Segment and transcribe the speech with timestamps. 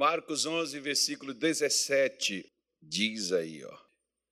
[0.00, 2.50] Marcos 11, versículo 17,
[2.80, 3.78] diz aí, ó.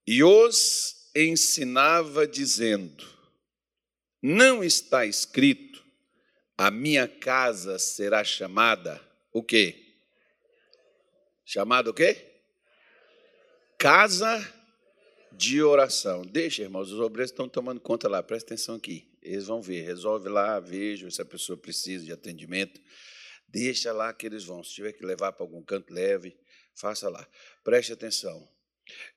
[0.07, 3.07] E os ensinava dizendo:
[4.23, 5.85] Não está escrito,
[6.57, 8.99] a minha casa será chamada
[9.31, 9.99] o quê?
[11.45, 12.17] Chamada o quê?
[13.77, 14.41] Casa
[15.31, 16.23] de oração.
[16.23, 19.07] Deixa, irmãos, os obreiros estão tomando conta lá, presta atenção aqui.
[19.21, 22.81] Eles vão ver, resolve lá, veja se a pessoa precisa de atendimento.
[23.49, 24.63] Deixa lá que eles vão.
[24.63, 26.37] Se tiver que levar para algum canto, leve,
[26.75, 27.27] faça lá.
[27.65, 28.47] Preste atenção.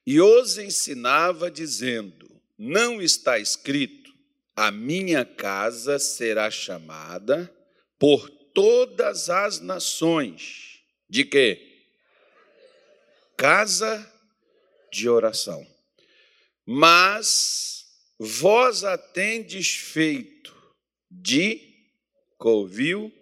[0.06, 4.10] E os ensinava dizendo: Não está escrito,
[4.56, 7.54] a minha casa será chamada
[7.98, 10.82] por todas as nações.
[11.08, 11.84] De quê?
[13.36, 14.10] Casa
[14.90, 15.66] de oração.
[16.64, 17.86] Mas
[18.18, 20.54] vós a tendes feito
[21.10, 21.60] de
[22.38, 23.12] covil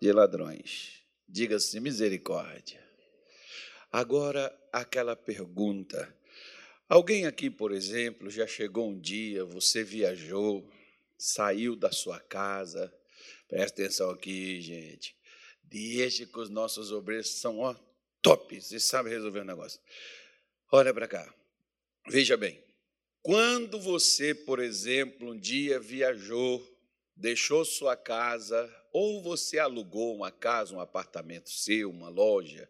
[0.00, 1.02] de ladrões.
[1.28, 2.82] Diga-se misericórdia.
[3.90, 6.14] Agora, aquela pergunta.
[6.88, 10.70] Alguém aqui, por exemplo, já chegou um dia, você viajou,
[11.18, 12.92] saiu da sua casa.
[13.48, 15.16] Presta atenção aqui, gente.
[15.62, 17.74] Deixe que os nossos obreiros são ó,
[18.22, 19.80] tops e sabem resolver o negócio.
[20.70, 21.34] Olha para cá.
[22.08, 22.62] Veja bem.
[23.22, 26.66] Quando você, por exemplo, um dia viajou,
[27.14, 32.68] deixou sua casa, ou você alugou uma casa, um apartamento seu, uma loja,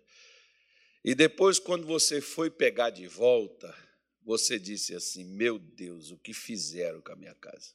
[1.05, 3.75] e depois, quando você foi pegar de volta,
[4.23, 7.73] você disse assim: Meu Deus, o que fizeram com a minha casa?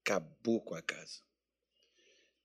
[0.00, 1.20] Acabou com a casa.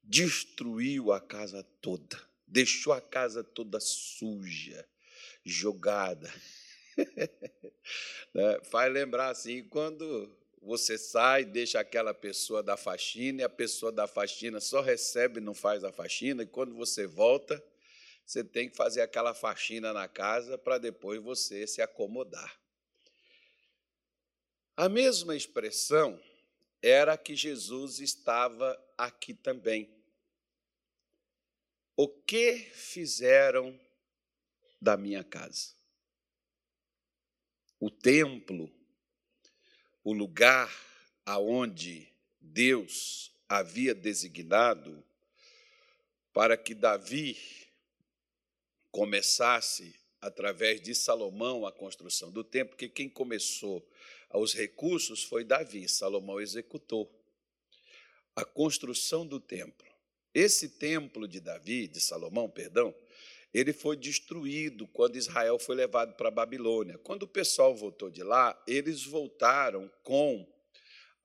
[0.04, 2.20] Destruiu a casa toda.
[2.48, 4.88] Deixou a casa toda suja,
[5.46, 6.34] jogada.
[8.34, 8.60] né?
[8.64, 14.08] Faz lembrar assim, quando você sai, deixa aquela pessoa da faxina, e a pessoa da
[14.08, 17.64] faxina só recebe, não faz a faxina, e quando você volta,
[18.26, 22.60] você tem que fazer aquela faxina na casa para depois você se acomodar.
[24.76, 26.20] A mesma expressão
[26.82, 29.90] era que Jesus estava aqui também.
[31.96, 33.80] O que fizeram
[34.82, 35.74] da minha casa?
[37.84, 38.72] o templo,
[40.04, 40.74] o lugar
[41.26, 42.08] aonde
[42.40, 45.04] Deus havia designado
[46.34, 47.38] para que Davi
[48.92, 53.88] começasse através de Salomão a construção do templo, porque quem começou
[54.34, 57.10] os recursos foi Davi, Salomão executou
[58.36, 59.88] a construção do templo.
[60.34, 62.96] Esse templo de Davi, de Salomão, perdão,
[63.54, 66.98] ele foi destruído quando Israel foi levado para a Babilônia.
[66.98, 70.52] Quando o pessoal voltou de lá, eles voltaram com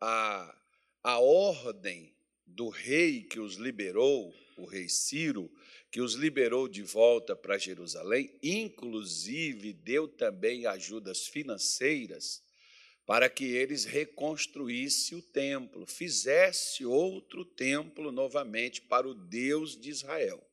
[0.00, 0.54] a,
[1.02, 2.14] a ordem
[2.46, 5.50] do rei que os liberou, o rei Ciro,
[5.90, 12.42] que os liberou de volta para Jerusalém, inclusive deu também ajudas financeiras
[13.06, 20.46] para que eles reconstruíssem o templo, fizesse outro templo novamente para o Deus de Israel.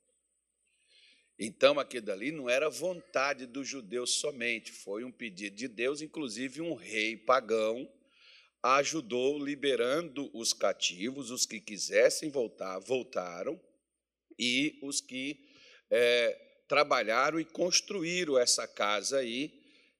[1.37, 6.61] Então, aquilo dali não era vontade dos judeus somente, foi um pedido de Deus, inclusive
[6.61, 7.89] um rei pagão
[8.73, 13.61] ajudou liberando os cativos, os que quisessem voltar, voltaram,
[14.39, 15.47] e os que
[15.91, 16.33] é,
[16.67, 19.53] trabalharam e construíram essa casa aí,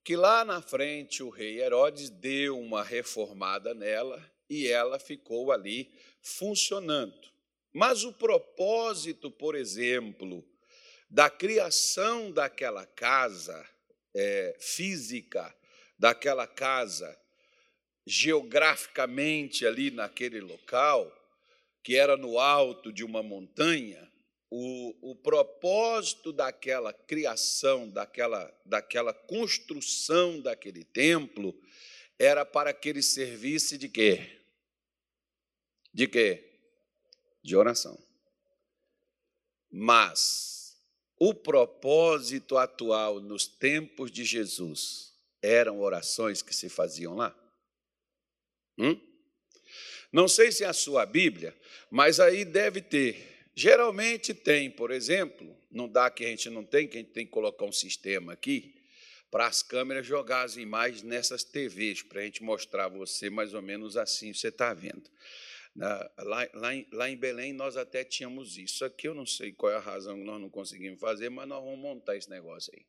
[0.04, 4.20] que lá na frente o rei Herodes deu uma reformada nela
[4.50, 5.92] e ela ficou ali
[6.22, 7.30] funcionando.
[7.72, 10.44] Mas o propósito, por exemplo,
[11.10, 13.68] da criação daquela casa
[14.14, 15.54] é, física,
[15.98, 17.18] daquela casa
[18.06, 21.12] geograficamente ali naquele local,
[21.84, 24.12] que era no alto de uma montanha,
[24.50, 31.60] o, o propósito daquela criação, daquela, daquela construção daquele templo,
[32.18, 34.40] era para que ele servisse de quê?
[35.94, 36.60] De quê?
[37.44, 38.02] De oração.
[39.70, 40.55] Mas
[41.30, 45.12] o propósito atual nos tempos de Jesus
[45.42, 47.36] eram orações que se faziam lá?
[48.78, 49.00] Hum?
[50.12, 51.56] Não sei se é a sua Bíblia,
[51.90, 53.48] mas aí deve ter.
[53.56, 57.26] Geralmente tem, por exemplo, não dá que a gente não tem, que a gente tem
[57.26, 58.76] que colocar um sistema aqui
[59.32, 63.62] para as câmeras jogar as imagens nessas TVs, para a gente mostrar você mais ou
[63.62, 65.10] menos assim, você está vendo.
[65.76, 68.86] Lá, lá, em, lá em Belém nós até tínhamos isso.
[68.86, 71.62] Aqui eu não sei qual é a razão que nós não conseguimos fazer, mas nós
[71.62, 72.86] vamos montar esse negócio aí.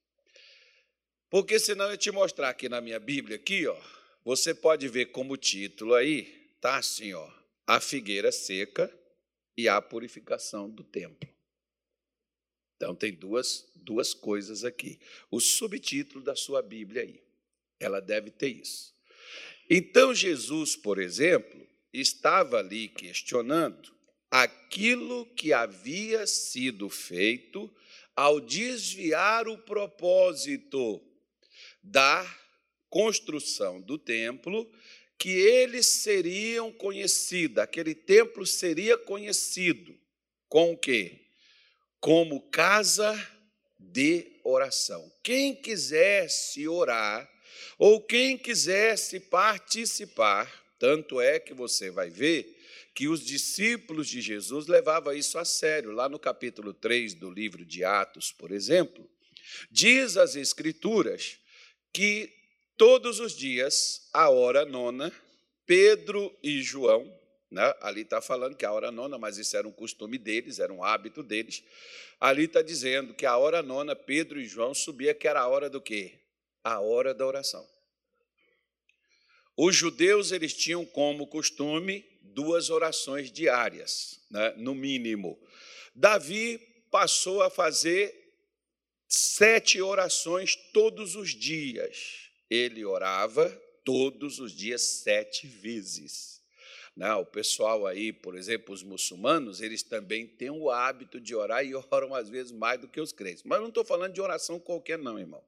[1.29, 3.77] Porque senão eu te mostrar aqui na minha Bíblia, aqui, ó,
[4.25, 6.25] você pode ver como título aí,
[6.61, 7.29] tá assim, ó,
[7.67, 8.93] a figueira seca
[9.56, 11.29] e a purificação do templo.
[12.77, 15.00] Então, tem duas, duas coisas aqui.
[15.31, 17.23] O subtítulo da sua Bíblia aí,
[17.81, 18.94] ela deve ter isso.
[19.69, 21.67] Então, Jesus, por exemplo,
[22.01, 23.95] estava ali questionando
[24.31, 27.73] aquilo que havia sido feito
[28.15, 31.03] ao desviar o propósito
[31.83, 32.27] da
[32.89, 34.71] construção do templo,
[35.19, 39.99] que eles seriam conhecidos, aquele templo seria conhecido
[40.49, 41.27] com o quê?
[42.01, 43.15] Como casa
[43.79, 45.11] de oração.
[45.23, 47.31] Quem quisesse orar,
[47.79, 52.56] ou quem quisesse participar, tanto é que você vai ver
[52.94, 55.93] que os discípulos de Jesus levavam isso a sério.
[55.93, 59.08] Lá no capítulo 3 do livro de Atos, por exemplo,
[59.70, 61.38] diz as Escrituras
[61.93, 62.32] que
[62.76, 65.12] todos os dias, a hora nona,
[65.67, 67.11] Pedro e João,
[67.50, 70.73] né, ali está falando que a hora nona, mas isso era um costume deles, era
[70.73, 71.62] um hábito deles.
[72.20, 75.69] Ali está dizendo que a hora nona, Pedro e João subia, que era a hora
[75.69, 76.19] do quê?
[76.64, 77.67] A hora da oração.
[79.56, 85.38] Os judeus eles tinham como costume duas orações diárias, né, no mínimo.
[85.94, 86.61] Davi
[86.91, 88.14] passou a fazer
[89.08, 92.29] sete orações todos os dias.
[92.50, 93.49] Ele orava
[93.85, 96.43] todos os dias sete vezes.
[96.94, 101.35] Não, né, o pessoal aí, por exemplo, os muçulmanos, eles também têm o hábito de
[101.35, 103.43] orar e oram às vezes mais do que os crentes.
[103.43, 105.43] Mas não estou falando de oração qualquer, não, irmão.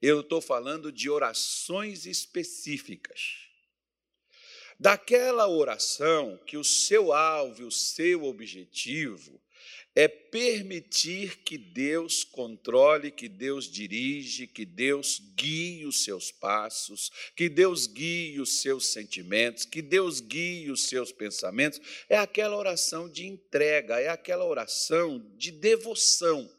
[0.00, 3.50] Eu estou falando de orações específicas
[4.80, 9.38] daquela oração que o seu alvo, o seu objetivo
[9.94, 17.48] é permitir que Deus controle, que Deus dirige, que Deus guie os seus passos, que
[17.48, 21.80] Deus guie os seus sentimentos, que Deus guie os seus pensamentos.
[22.08, 26.50] É aquela oração de entrega, é aquela oração de devoção.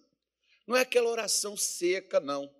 [0.67, 2.53] Não é aquela oração seca, não.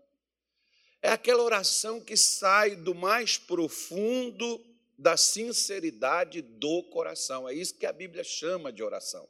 [1.01, 4.63] É aquela oração que sai do mais profundo
[4.97, 7.49] da sinceridade do coração.
[7.49, 9.27] É isso que a Bíblia chama de oração.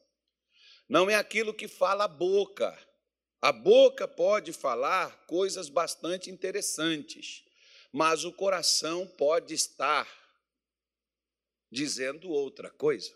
[0.89, 2.77] Não é aquilo que fala a boca.
[3.41, 7.43] A boca pode falar coisas bastante interessantes,
[7.91, 10.07] mas o coração pode estar
[11.71, 13.15] dizendo outra coisa.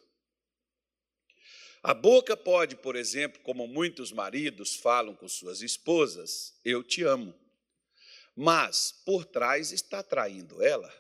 [1.83, 7.35] A boca pode, por exemplo, como muitos maridos falam com suas esposas, eu te amo.
[8.35, 10.93] Mas por trás está traindo ela.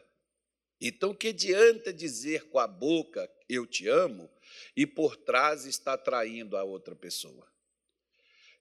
[0.79, 4.29] Então, que adianta dizer com a boca eu te amo
[4.75, 7.47] e por trás está traindo a outra pessoa?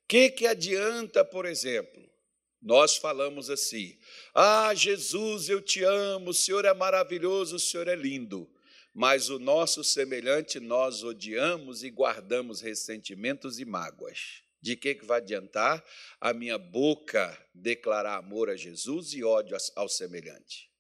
[0.09, 2.03] Que que adianta, por exemplo,
[2.61, 3.99] nós falamos assim:
[4.35, 8.51] "Ah, Jesus, eu te amo, o Senhor é maravilhoso, o Senhor é lindo".
[8.93, 14.44] Mas o nosso semelhante nós odiamos e guardamos ressentimentos e mágoas.
[14.65, 15.85] De que, que vai adiantar
[16.19, 20.71] a minha boca declarar amor a Jesus e ódio ao semelhante?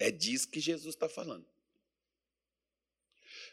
[0.00, 1.46] É disso que Jesus está falando.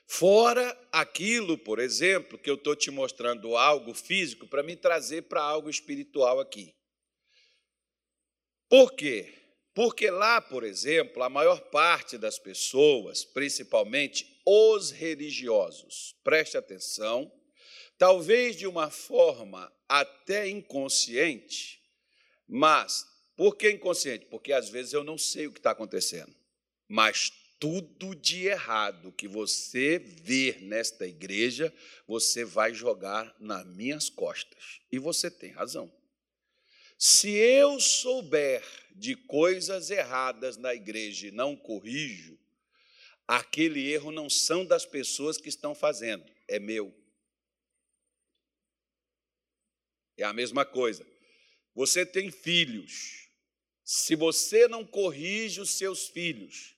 [0.07, 5.43] Fora aquilo, por exemplo, que eu estou te mostrando algo físico para me trazer para
[5.43, 6.75] algo espiritual aqui.
[8.67, 9.31] Por quê?
[9.75, 17.31] Porque lá, por exemplo, a maior parte das pessoas, principalmente os religiosos, preste atenção,
[17.99, 21.83] talvez de uma forma até inconsciente,
[22.47, 23.05] mas
[23.35, 24.25] por que inconsciente?
[24.25, 26.33] Porque às vezes eu não sei o que está acontecendo.
[26.87, 31.73] Mas tudo de errado que você ver nesta igreja,
[32.07, 34.79] você vai jogar nas minhas costas.
[34.91, 35.91] E você tem razão.
[36.97, 38.63] Se eu souber
[38.95, 42.37] de coisas erradas na igreja e não corrijo,
[43.27, 46.93] aquele erro não são das pessoas que estão fazendo, é meu.
[50.21, 51.05] É a mesma coisa.
[51.73, 53.29] Você tem filhos.
[53.83, 56.75] Se você não corrige os seus filhos,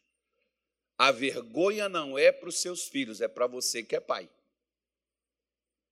[0.97, 4.29] a vergonha não é para os seus filhos, é para você que é pai.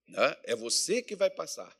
[0.07, 0.37] Né?
[0.43, 1.75] É você que vai passar.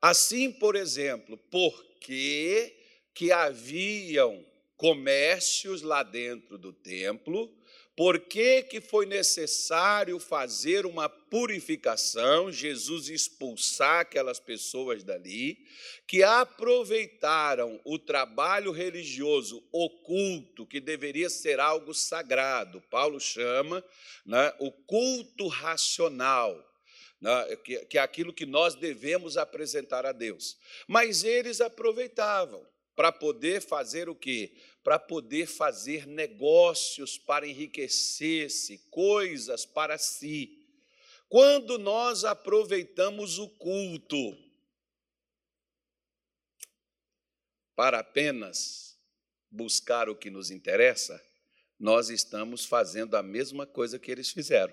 [0.00, 2.74] Assim, por exemplo, porque
[3.14, 4.44] que haviam
[4.76, 7.54] comércios lá dentro do templo
[7.96, 15.66] por que, que foi necessário fazer uma purificação, Jesus expulsar aquelas pessoas dali,
[16.06, 23.82] que aproveitaram o trabalho religioso oculto, que deveria ser algo sagrado, Paulo chama
[24.26, 26.54] né, o culto racional,
[27.18, 30.58] né, que, que é aquilo que nós devemos apresentar a Deus.
[30.86, 32.62] Mas eles aproveitavam
[32.94, 34.52] para poder fazer o quê?
[34.86, 40.64] Para poder fazer negócios para enriquecer-se, coisas para si.
[41.28, 44.16] Quando nós aproveitamos o culto
[47.74, 48.96] para apenas
[49.50, 51.20] buscar o que nos interessa,
[51.76, 54.72] nós estamos fazendo a mesma coisa que eles fizeram.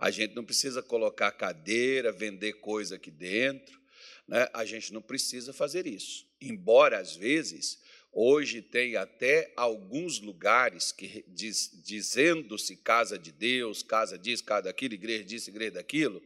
[0.00, 3.80] A gente não precisa colocar cadeira, vender coisa aqui dentro,
[4.26, 4.48] né?
[4.52, 6.26] a gente não precisa fazer isso.
[6.40, 7.78] Embora, às vezes,
[8.12, 14.94] hoje tem até alguns lugares que, diz, dizendo-se casa de Deus, casa disso, casa daquilo,
[14.94, 16.22] igreja disso, igreja daquilo,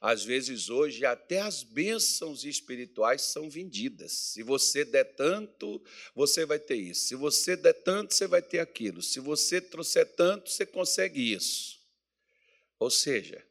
[0.00, 4.12] às vezes hoje até as bênçãos espirituais são vendidas.
[4.12, 5.82] Se você der tanto,
[6.14, 7.06] você vai ter isso.
[7.06, 9.02] Se você der tanto, você vai ter aquilo.
[9.02, 11.80] Se você trouxer tanto, você consegue isso.
[12.78, 13.42] Ou seja,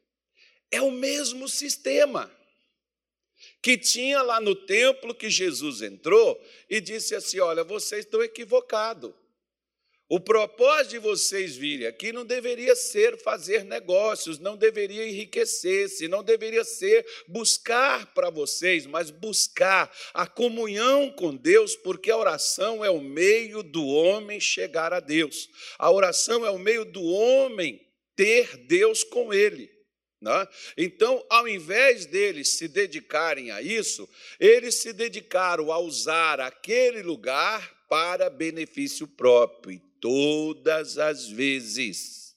[0.70, 2.30] é o mesmo sistema
[3.66, 9.12] que tinha lá no templo que Jesus entrou e disse assim: Olha, vocês estão equivocados.
[10.08, 16.22] O propósito de vocês virem aqui não deveria ser fazer negócios, não deveria enriquecer-se, não
[16.22, 22.90] deveria ser buscar para vocês, mas buscar a comunhão com Deus, porque a oração é
[22.90, 25.48] o meio do homem chegar a Deus.
[25.76, 29.75] A oração é o meio do homem ter Deus com ele.
[30.26, 30.48] Né?
[30.76, 34.08] Então, ao invés deles se dedicarem a isso,
[34.40, 39.76] eles se dedicaram a usar aquele lugar para benefício próprio.
[39.76, 42.34] E todas as vezes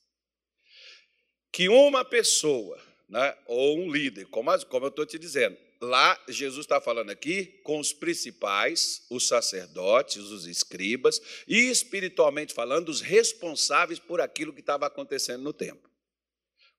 [1.51, 2.79] que uma pessoa,
[3.10, 7.60] né, ou um líder, como, como eu estou te dizendo, lá Jesus está falando aqui
[7.63, 14.60] com os principais, os sacerdotes, os escribas, e espiritualmente falando, os responsáveis por aquilo que
[14.60, 15.89] estava acontecendo no templo.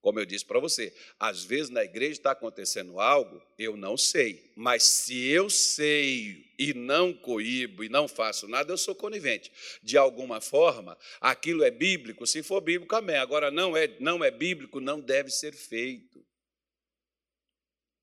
[0.00, 4.50] Como eu disse para você, às vezes na igreja está acontecendo algo, eu não sei,
[4.56, 9.52] mas se eu sei e não coíbo e não faço nada, eu sou conivente.
[9.82, 13.16] De alguma forma, aquilo é bíblico, se for bíblico, amém.
[13.16, 16.24] Agora não é, não é bíblico, não deve ser feito.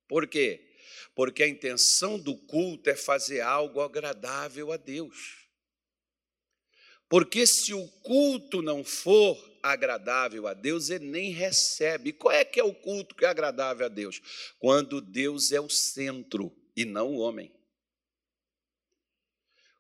[0.08, 0.68] Por quê?
[1.18, 5.48] porque a intenção do culto é fazer algo agradável a Deus.
[7.10, 9.36] Porque se o culto não for
[9.72, 12.14] agradável a Deus, ele nem recebe.
[12.14, 14.22] Qual é que é o culto que é agradável a Deus?
[14.60, 17.52] Quando Deus é o centro e não o homem.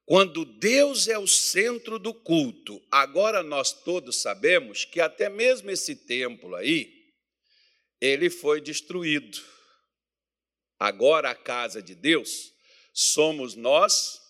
[0.06, 5.94] Quando Deus é o centro do culto, agora nós todos sabemos que até mesmo esse
[5.96, 7.12] templo aí,
[8.00, 9.38] ele foi destruído.
[10.80, 12.54] Agora, a casa de Deus
[12.94, 14.22] somos nós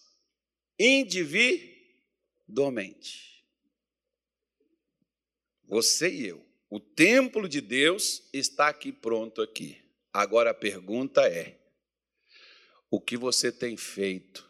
[0.79, 3.26] individualmente.
[5.67, 6.45] Você e eu.
[6.69, 9.81] O templo de Deus está aqui pronto aqui.
[10.11, 11.57] Agora a pergunta é:
[12.89, 14.49] o que você tem feito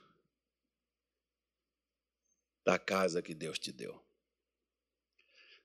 [2.64, 4.02] da casa que Deus te deu?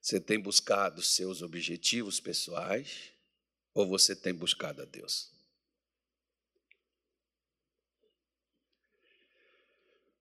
[0.00, 3.12] Você tem buscado seus objetivos pessoais
[3.72, 5.30] ou você tem buscado a Deus?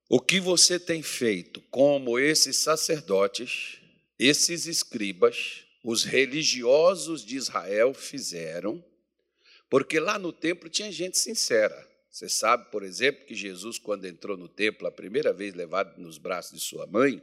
[0.08, 3.81] O que você tem feito como esses sacerdotes,
[4.26, 8.84] esses escribas, os religiosos de Israel fizeram,
[9.70, 11.90] porque lá no templo tinha gente sincera.
[12.10, 16.18] Você sabe, por exemplo, que Jesus, quando entrou no templo a primeira vez, levado nos
[16.18, 17.22] braços de sua mãe,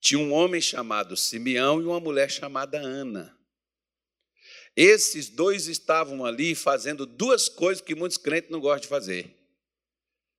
[0.00, 3.38] tinha um homem chamado Simeão e uma mulher chamada Ana.
[4.74, 9.36] Esses dois estavam ali fazendo duas coisas que muitos crentes não gostam de fazer.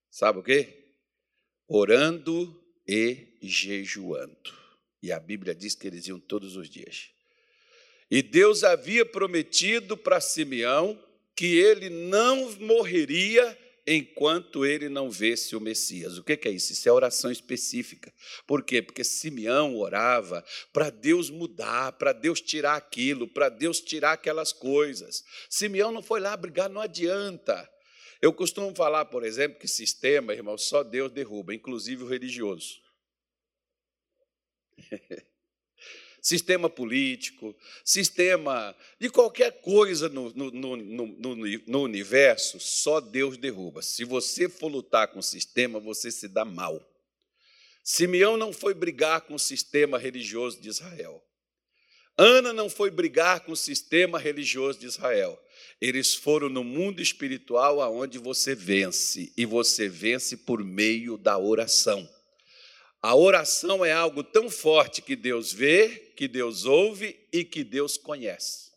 [0.10, 0.84] Sabe o quê?
[1.68, 4.62] orando e jejuando.
[5.03, 7.10] E a Bíblia diz que eles iam todos os dias.
[8.10, 10.98] E Deus havia prometido para Simeão
[11.36, 16.17] que ele não morreria enquanto ele não vesse o Messias.
[16.17, 16.72] O que é isso?
[16.72, 18.13] Isso é oração específica.
[18.48, 18.81] Por quê?
[18.81, 20.41] Porque Simeão orava
[20.72, 25.25] para Deus mudar, para Deus tirar aquilo, para Deus tirar aquelas coisas.
[25.50, 27.69] Simeão não foi lá brigar, não adianta.
[28.22, 32.83] Eu costumo falar, por exemplo, que sistema, irmão, só Deus derruba, inclusive o religioso.
[36.22, 41.36] sistema político, sistema de qualquer coisa no, no, no,
[41.68, 43.82] no, universo, só Deus derruba.
[43.82, 46.82] Se você for lutar com o sistema, você se dá mal.
[47.84, 51.22] Simeão não foi brigar com o sistema religioso de Israel.
[52.18, 55.38] Ana não foi brigar com o sistema religioso de Israel.
[55.82, 62.08] Eles foram no mundo espiritual aonde você vence, e você vence por meio da oração.
[63.03, 67.98] A oração é algo tão forte que Deus vê, que Deus ouve e que Deus
[67.98, 68.72] conhece.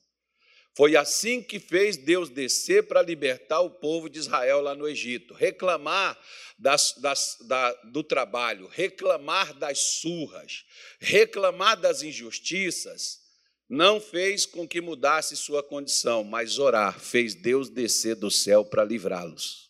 [0.77, 5.33] Foi assim que fez Deus descer para libertar o povo de Israel lá no Egito,
[5.33, 6.19] reclamar
[6.59, 10.65] das, das, da, do trabalho, reclamar das surras,
[11.01, 13.25] reclamar das injustiças
[13.69, 18.85] não fez com que mudasse sua condição, mas orar fez Deus descer do céu para
[18.85, 19.66] livrá-los.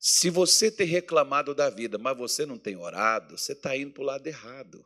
[0.00, 4.02] Se você tem reclamado da vida, mas você não tem orado, você está indo para
[4.02, 4.82] o lado errado.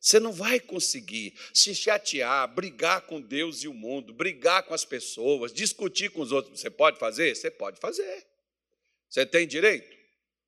[0.00, 4.86] Você não vai conseguir se chatear, brigar com Deus e o mundo, brigar com as
[4.86, 6.58] pessoas, discutir com os outros.
[6.58, 7.34] Você pode fazer?
[7.34, 8.26] Você pode fazer.
[9.10, 9.94] Você tem direito?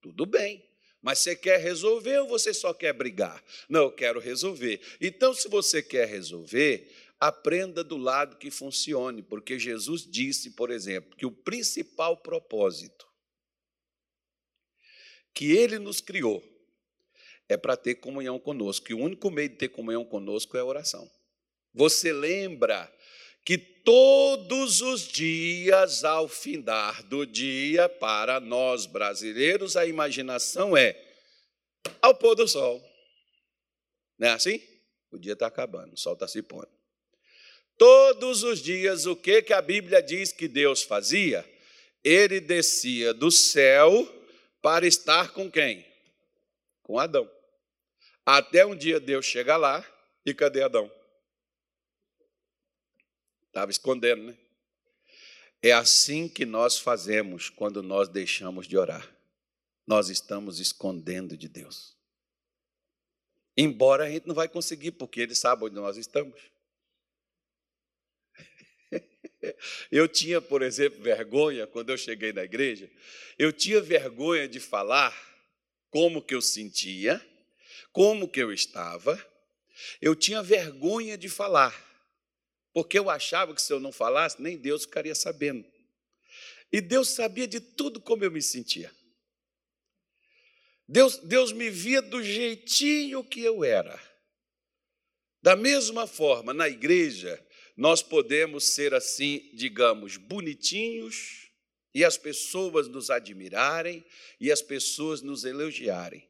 [0.01, 0.65] Tudo bem.
[1.03, 3.43] Mas você quer resolver ou você só quer brigar?
[3.69, 4.81] Não, eu quero resolver.
[5.01, 11.17] Então, se você quer resolver, aprenda do lado que funcione, porque Jesus disse, por exemplo,
[11.17, 13.07] que o principal propósito
[15.35, 16.43] que ele nos criou
[17.49, 18.91] é para ter comunhão conosco.
[18.91, 21.11] E o único meio de ter comunhão conosco é a oração.
[21.73, 22.93] Você lembra
[23.45, 30.95] que todos os dias, ao findar do dia, para nós brasileiros, a imaginação é
[32.03, 32.83] ao pôr do sol.
[34.19, 34.61] Não é assim?
[35.11, 36.78] O dia está acabando, o sol está se pondo.
[37.79, 41.49] Todos os dias, o que, que a Bíblia diz que Deus fazia?
[42.03, 44.07] Ele descia do céu
[44.61, 45.87] para estar com quem?
[46.83, 47.31] Com Adão.
[48.27, 49.87] Até um dia Deus chega lá
[50.27, 50.91] e cadê Adão?
[53.47, 54.37] Estava escondendo, né?
[55.63, 59.09] É assim que nós fazemos quando nós deixamos de orar.
[59.87, 61.97] Nós estamos escondendo de Deus.
[63.57, 66.41] Embora a gente não vai conseguir, porque Ele sabe onde nós estamos.
[69.91, 72.91] Eu tinha, por exemplo, vergonha quando eu cheguei na igreja,
[73.39, 75.15] eu tinha vergonha de falar
[75.91, 77.25] como que eu sentia
[77.93, 79.21] como que eu estava,
[80.01, 81.75] eu tinha vergonha de falar,
[82.73, 85.65] porque eu achava que se eu não falasse, nem Deus ficaria sabendo.
[86.71, 88.93] E Deus sabia de tudo como eu me sentia.
[90.87, 94.01] Deus, Deus me via do jeitinho que eu era.
[95.43, 97.45] Da mesma forma, na igreja,
[97.79, 101.49] nós podemos ser assim, digamos, bonitinhos,
[101.95, 104.05] e as pessoas nos admirarem,
[104.41, 106.29] e as pessoas nos elogiarem,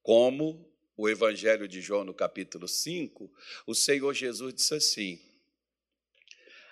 [0.00, 0.64] como
[0.96, 3.28] o Evangelho de João, no capítulo 5,
[3.66, 5.20] o Senhor Jesus disse assim: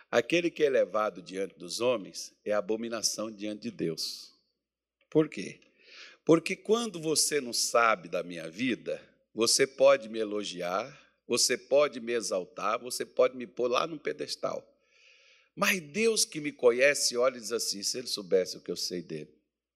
[0.09, 4.33] Aquele que é levado diante dos homens é abominação diante de Deus.
[5.11, 5.61] Por quê?
[6.24, 9.03] Porque quando você não sabe da minha vida,
[9.35, 14.62] você pode me elogiar, você pode me exaltar, você pode me pôr lá no pedestal.
[15.54, 18.76] Mas Deus que me conhece olha e diz assim: se ele soubesse o que eu
[18.76, 19.32] sei dele.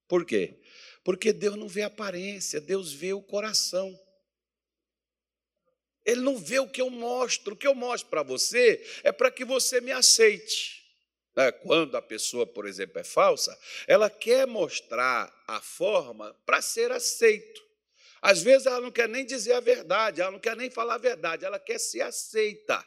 [0.07, 0.61] Por quê?
[1.05, 3.99] Porque Deus não vê aparência, Deus vê o coração.
[6.05, 7.53] Ele não vê o que eu mostro.
[7.53, 10.83] O que eu mostro para você é para que você me aceite.
[11.37, 11.53] Né?
[11.53, 13.57] Quando a pessoa, por exemplo, é falsa,
[13.87, 17.68] ela quer mostrar a forma para ser aceito.
[18.21, 20.99] Às vezes ela não quer nem dizer a verdade, ela não quer nem falar a
[20.99, 22.85] verdade, ela quer ser aceita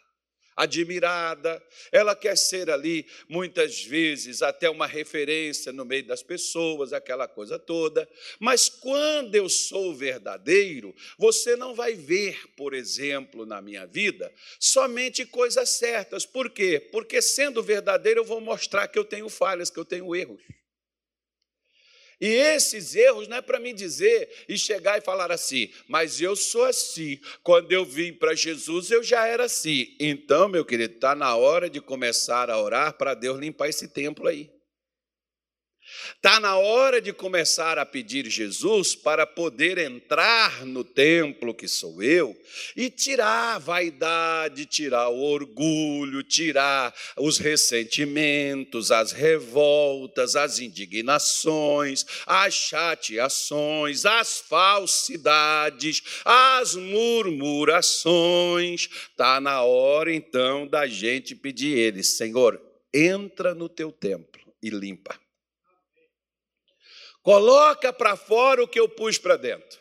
[0.56, 7.28] admirada, ela quer ser ali, muitas vezes, até uma referência no meio das pessoas, aquela
[7.28, 8.08] coisa toda.
[8.39, 15.26] Mas quando eu sou verdadeiro, você não vai ver, por exemplo, na minha vida, somente
[15.26, 16.26] coisas certas.
[16.26, 16.89] Por quê?
[16.91, 20.41] Porque sendo verdadeiro, eu vou mostrar que eu tenho falhas, que eu tenho erros.
[22.22, 26.36] E esses erros não é para mim dizer e chegar e falar assim, mas eu
[26.36, 27.20] sou assim.
[27.42, 29.96] Quando eu vim para Jesus, eu já era assim.
[30.00, 34.28] Então, meu querido, está na hora de começar a orar para Deus limpar esse templo
[34.28, 34.61] aí.
[36.15, 42.01] Está na hora de começar a pedir Jesus para poder entrar no templo que sou
[42.04, 42.36] eu
[42.75, 52.54] e tirar a vaidade, tirar o orgulho, tirar os ressentimentos, as revoltas, as indignações, as
[52.54, 58.88] chateações, as falsidades, as murmurações.
[59.10, 62.62] Está na hora então da gente pedir Ele, Senhor,
[62.93, 65.19] entra no teu templo e limpa.
[67.22, 69.80] Coloca para fora o que eu pus para dentro.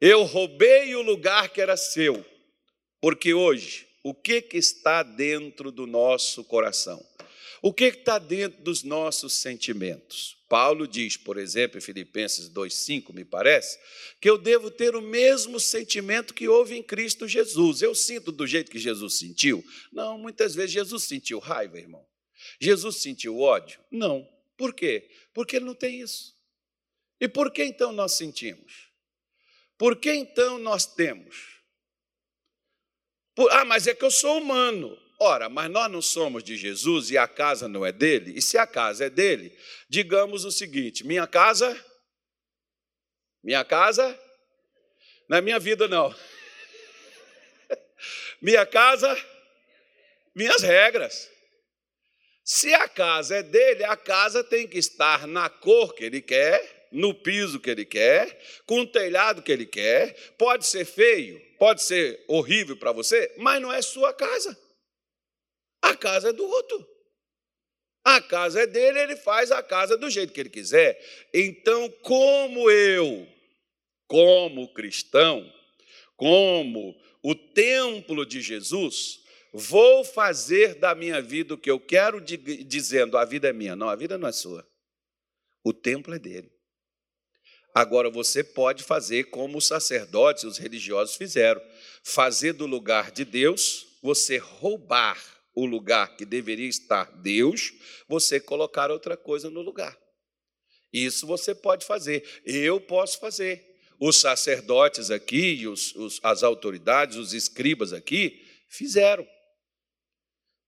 [0.00, 2.24] Eu roubei o lugar que era seu,
[3.00, 7.04] porque hoje, o que, que está dentro do nosso coração?
[7.62, 10.36] O que está dentro dos nossos sentimentos?
[10.48, 13.78] Paulo diz, por exemplo, em Filipenses 2,5, me parece,
[14.20, 17.80] que eu devo ter o mesmo sentimento que houve em Cristo Jesus.
[17.80, 19.64] Eu sinto do jeito que Jesus sentiu?
[19.92, 22.04] Não, muitas vezes Jesus sentiu raiva, irmão.
[22.60, 23.80] Jesus sentiu ódio?
[23.90, 24.28] Não.
[24.62, 25.10] Por quê?
[25.34, 26.38] Porque ele não tem isso.
[27.20, 28.92] E por que então nós sentimos?
[29.76, 31.60] Por que então nós temos?
[33.34, 34.96] Por, ah, mas é que eu sou humano.
[35.18, 38.38] Ora, mas nós não somos de Jesus e a casa não é dele?
[38.38, 39.52] E se a casa é dele,
[39.88, 41.84] digamos o seguinte: minha casa,
[43.42, 44.16] minha casa,
[45.28, 46.14] não é minha vida, não.
[48.40, 49.12] Minha casa,
[50.32, 51.31] minhas regras.
[52.44, 56.88] Se a casa é dele, a casa tem que estar na cor que ele quer,
[56.90, 60.14] no piso que ele quer, com o telhado que ele quer.
[60.36, 64.58] Pode ser feio, pode ser horrível para você, mas não é sua casa.
[65.80, 66.88] A casa é do outro.
[68.04, 71.00] A casa é dele, ele faz a casa do jeito que ele quiser.
[71.32, 73.28] Então, como eu,
[74.08, 75.52] como cristão,
[76.16, 79.21] como o templo de Jesus,
[79.52, 83.76] vou fazer da minha vida o que eu quero, dizendo: a vida é minha.
[83.76, 84.66] Não, a vida não é sua.
[85.64, 86.50] O templo é dele.
[87.74, 91.60] Agora você pode fazer como os sacerdotes, os religiosos fizeram:
[92.02, 95.18] fazer do lugar de Deus, você roubar
[95.54, 97.72] o lugar que deveria estar Deus,
[98.08, 99.98] você colocar outra coisa no lugar.
[100.92, 103.70] Isso você pode fazer, eu posso fazer.
[103.98, 109.26] Os sacerdotes aqui, os, os, as autoridades, os escribas aqui, fizeram.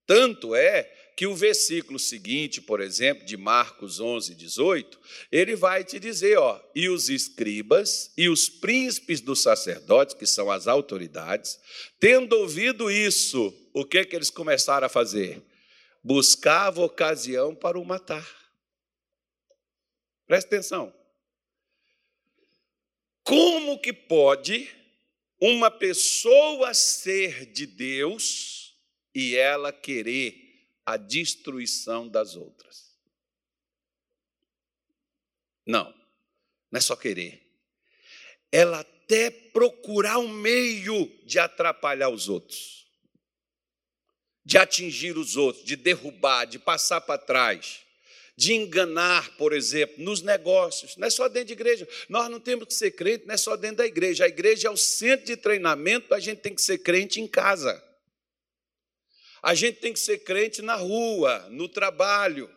[0.05, 4.99] Tanto é que o versículo seguinte, por exemplo, de Marcos 11, 18,
[5.31, 10.51] ele vai te dizer, ó, e os escribas e os príncipes dos sacerdotes, que são
[10.51, 11.57] as autoridades,
[11.99, 15.41] tendo ouvido isso, o que que eles começaram a fazer?
[16.03, 18.27] Buscava ocasião para o matar.
[20.27, 20.93] Presta atenção.
[23.23, 24.69] Como que pode
[25.39, 28.64] uma pessoa ser de Deus
[29.15, 32.93] e ela querer a destruição das outras.
[35.65, 35.85] Não,
[36.69, 37.41] não é só querer.
[38.51, 42.87] Ela até procurar um meio de atrapalhar os outros,
[44.43, 47.81] de atingir os outros, de derrubar, de passar para trás,
[48.37, 50.97] de enganar, por exemplo, nos negócios.
[50.97, 51.87] Não é só dentro de igreja.
[52.09, 54.25] Nós não temos que ser crente, não é só dentro da igreja.
[54.25, 57.81] A igreja é o centro de treinamento, a gente tem que ser crente em casa.
[59.45, 62.51] A gente tem que ser crente na rua, no trabalho.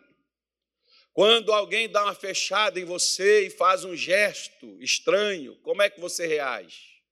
[1.13, 6.01] Quando alguém dá uma fechada em você e faz um gesto estranho, como é que
[6.01, 7.05] você reage?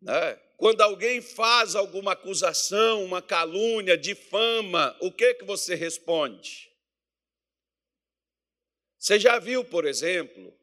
[0.00, 0.36] Né?
[0.56, 6.70] Quando alguém faz alguma acusação, uma calúnia, difama, o que que você responde?
[8.96, 10.55] Você já viu, por exemplo,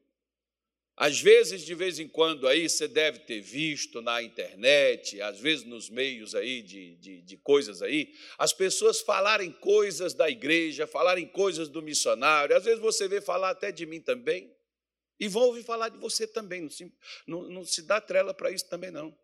[0.95, 5.65] às vezes, de vez em quando, aí você deve ter visto na internet, às vezes
[5.65, 11.27] nos meios aí de, de, de, coisas aí, as pessoas falarem coisas da igreja, falarem
[11.27, 12.55] coisas do missionário.
[12.55, 14.55] Às vezes você vê falar até de mim também,
[15.19, 16.61] e vão ouvir falar de você também.
[16.61, 16.93] Não se,
[17.25, 19.17] não, não se dá trela para isso também, não.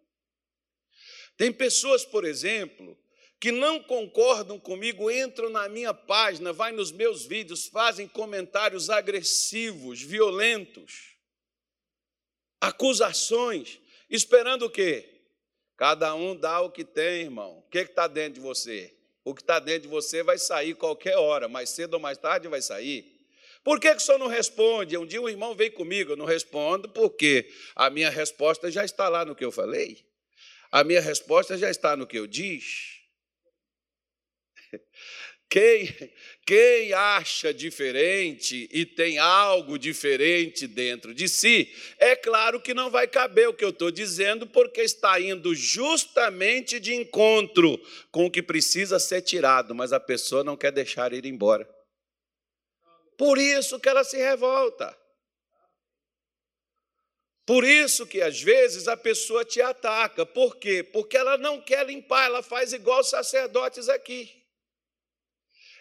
[1.37, 2.97] Tem pessoas, por exemplo,
[3.39, 10.01] que não concordam comigo, entram na minha página, vai nos meus vídeos, fazem comentários agressivos,
[10.01, 11.08] violentos
[12.59, 15.07] acusações, esperando o quê?
[15.77, 17.59] Cada um dá o que tem, irmão.
[17.59, 18.93] O que está dentro de você?
[19.23, 22.47] O que está dentro de você vai sair qualquer hora, mais cedo ou mais tarde
[22.47, 23.19] vai sair.
[23.63, 24.97] Por que, que o senhor não responde?
[24.97, 29.07] Um dia um irmão veio comigo, eu não respondo, porque a minha resposta já está
[29.09, 30.05] lá no que eu falei.
[30.71, 32.99] A minha resposta já está no que eu disse.
[35.49, 36.11] Quem,
[36.45, 43.07] quem acha diferente e tem algo diferente dentro de si, é claro que não vai
[43.07, 47.81] caber o que eu estou dizendo, porque está indo justamente de encontro
[48.11, 51.67] com o que precisa ser tirado, mas a pessoa não quer deixar ir embora.
[53.17, 54.95] Por isso que ela se revolta.
[57.43, 60.27] Por isso que às vezes a pessoa te ataca.
[60.27, 60.83] Por quê?
[60.83, 64.38] Porque ela não quer limpar, ela faz igual os sacerdotes aqui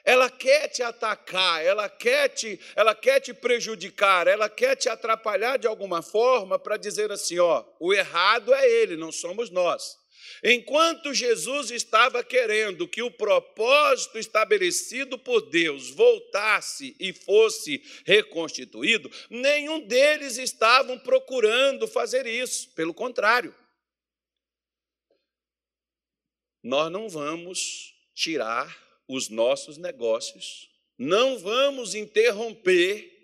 [0.09, 5.59] ela quer te atacar, ela quer te, ela quer te prejudicar, ela quer te atrapalhar
[5.59, 9.99] de alguma forma para dizer assim: ó, o errado é ele, não somos nós.
[10.43, 19.87] Enquanto Jesus estava querendo que o propósito estabelecido por Deus voltasse e fosse reconstituído, nenhum
[19.87, 23.55] deles estavam procurando fazer isso, pelo contrário.
[26.63, 30.69] Nós não vamos tirar os nossos negócios,
[30.99, 33.17] não vamos interromper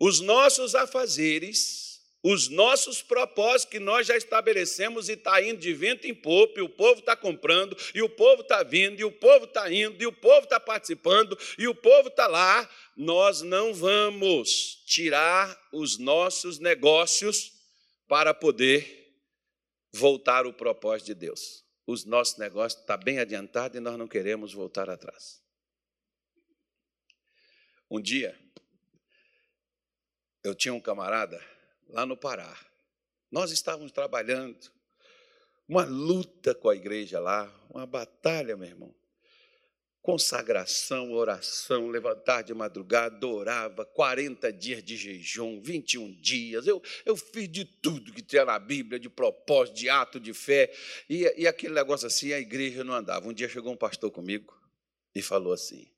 [0.00, 6.06] os nossos afazeres, os nossos propósitos que nós já estabelecemos e está indo de vento
[6.06, 9.44] em popa, e o povo está comprando, e o povo está vindo, e o povo
[9.44, 12.68] está indo, e o povo está participando, e o povo está lá.
[12.96, 17.52] Nós não vamos tirar os nossos negócios
[18.08, 19.14] para poder
[19.92, 24.06] voltar ao propósito de Deus os nossos negócios estão tá bem adiantados e nós não
[24.06, 25.42] queremos voltar atrás.
[27.90, 28.38] Um dia,
[30.44, 31.42] eu tinha um camarada
[31.88, 32.54] lá no Pará.
[33.30, 34.70] Nós estávamos trabalhando,
[35.66, 38.94] uma luta com a igreja lá, uma batalha, meu irmão.
[40.00, 46.66] Consagração, oração, levantar de madrugada, adorava, 40 dias de jejum, 21 dias.
[46.66, 50.72] Eu, eu fiz de tudo que tinha na Bíblia, de propósito, de ato de fé.
[51.10, 53.28] E, e aquele negócio assim, a igreja não andava.
[53.28, 54.56] Um dia chegou um pastor comigo
[55.14, 55.90] e falou assim: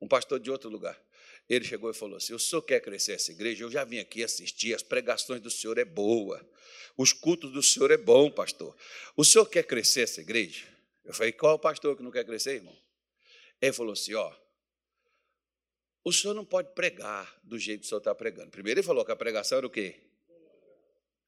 [0.00, 1.00] um pastor de outro lugar.
[1.48, 3.64] Ele chegou e falou assim: O senhor quer crescer essa igreja?
[3.64, 6.44] Eu já vim aqui assistir, as pregações do senhor é boa,
[6.96, 8.76] os cultos do senhor é bom, pastor.
[9.16, 10.66] O senhor quer crescer essa igreja?
[11.04, 12.76] Eu falei: Qual o pastor que não quer crescer, irmão?
[13.62, 14.34] Ele falou assim: Ó,
[16.04, 18.50] o senhor não pode pregar do jeito que o senhor está pregando.
[18.50, 20.02] Primeiro ele falou que a pregação era o quê?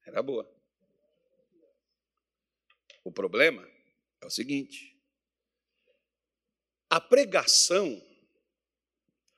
[0.05, 0.53] Era boa.
[3.05, 3.65] O problema
[4.19, 4.99] é o seguinte:
[6.89, 8.05] a pregação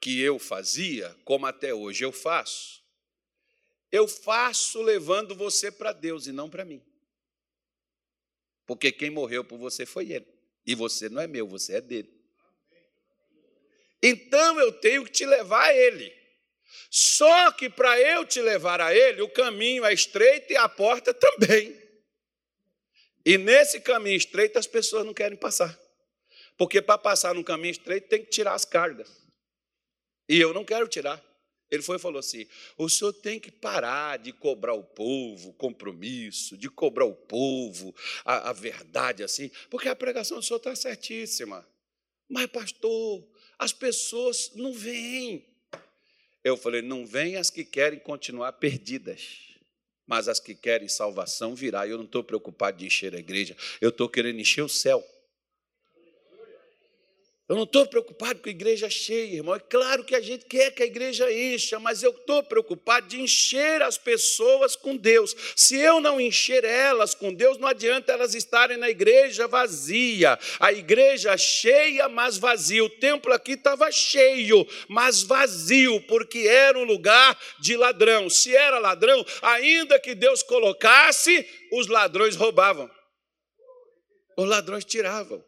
[0.02, 2.84] que eu fazia, como até hoje eu faço,
[3.92, 6.84] eu faço levando você para Deus e não para mim.
[8.66, 10.28] Porque quem morreu por você foi Ele.
[10.66, 12.17] E você não é meu, você é dele.
[14.08, 16.14] Então eu tenho que te levar a Ele.
[16.90, 21.14] Só que para eu te levar a Ele, o caminho é estreito e a porta
[21.14, 21.78] também.
[23.26, 25.78] E nesse caminho estreito as pessoas não querem passar.
[26.58, 29.10] Porque para passar no caminho estreito tem que tirar as cargas.
[30.30, 31.22] E eu não quero tirar.
[31.70, 36.58] Ele foi e falou assim: o senhor tem que parar de cobrar o povo compromisso,
[36.58, 37.94] de cobrar o povo
[38.24, 41.68] a, a verdade assim, porque a pregação do senhor está certíssima.
[42.30, 43.26] Mas, pastor,
[43.58, 45.46] as pessoas não vêm.
[46.44, 49.40] Eu falei: não vêm as que querem continuar perdidas,
[50.06, 51.88] mas as que querem salvação virá.
[51.88, 55.04] Eu não estou preocupado de encher a igreja, eu estou querendo encher o céu.
[57.50, 59.56] Eu não estou preocupado com a igreja cheia, irmão.
[59.56, 63.22] É claro que a gente quer que a igreja encha, mas eu estou preocupado de
[63.22, 65.34] encher as pessoas com Deus.
[65.56, 70.38] Se eu não encher elas com Deus, não adianta elas estarem na igreja vazia.
[70.60, 72.84] A igreja cheia, mas vazia.
[72.84, 78.30] O templo aqui estava cheio, mas vazio, porque era um lugar de ladrão.
[78.30, 82.92] Se era ladrão, ainda que Deus colocasse, os ladrões roubavam.
[84.38, 85.47] Os ladrões tiravam.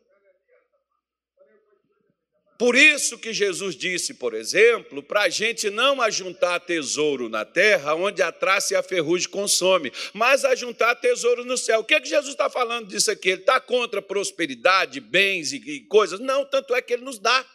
[2.59, 7.95] Por isso que Jesus disse, por exemplo, para a gente não ajuntar tesouro na terra,
[7.95, 11.79] onde a traça e a ferrugem consome, mas ajuntar tesouro no céu.
[11.79, 13.29] O que, é que Jesus está falando disso aqui?
[13.29, 16.19] Ele está contra prosperidade, bens e coisas?
[16.19, 17.49] Não, tanto é que ele nos dá.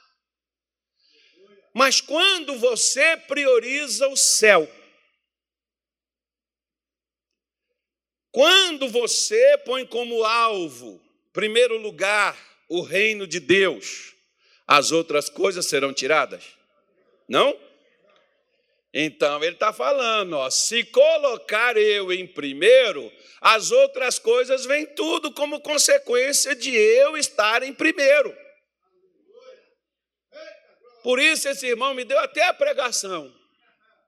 [1.75, 4.67] Mas quando você prioriza o céu,
[8.33, 10.99] quando você põe como alvo,
[11.31, 12.39] primeiro lugar,
[12.71, 14.14] o reino de Deus,
[14.67, 16.45] as outras coisas serão tiradas?
[17.29, 17.59] Não?
[18.93, 25.33] Então ele está falando, ó, se colocar eu em primeiro, as outras coisas vêm tudo
[25.33, 28.33] como consequência de eu estar em primeiro.
[31.03, 33.35] Por isso esse irmão me deu até a pregação.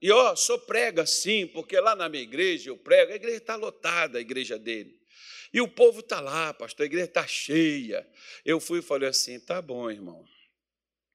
[0.00, 3.56] E ó, sou prega sim, porque lá na minha igreja eu prego, a igreja está
[3.56, 4.94] lotada, a igreja dele.
[5.52, 8.06] E o povo está lá, pastor, a igreja está cheia.
[8.44, 10.24] Eu fui e falei assim: tá bom, irmão.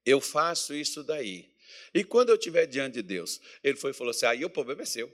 [0.04, 1.50] Eu faço isso daí.
[1.94, 4.82] E quando eu estiver diante de Deus, ele foi e falou assim: aí o problema
[4.82, 5.10] é seu.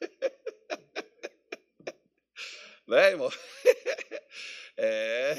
[2.86, 3.32] né, irmão?
[4.76, 5.36] É.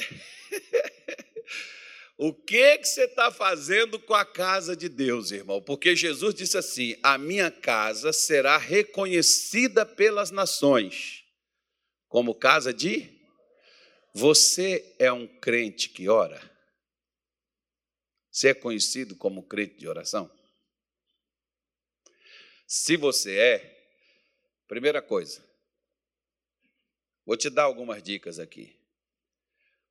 [2.18, 5.62] O que, que você está fazendo com a casa de Deus, irmão?
[5.62, 11.26] Porque Jesus disse assim: a minha casa será reconhecida pelas nações
[12.08, 13.15] como casa de
[14.18, 16.40] você é um crente que ora?
[18.32, 20.32] Você é conhecido como crente de oração?
[22.66, 23.88] Se você é,
[24.70, 25.44] primeira coisa,
[27.26, 28.80] vou te dar algumas dicas aqui.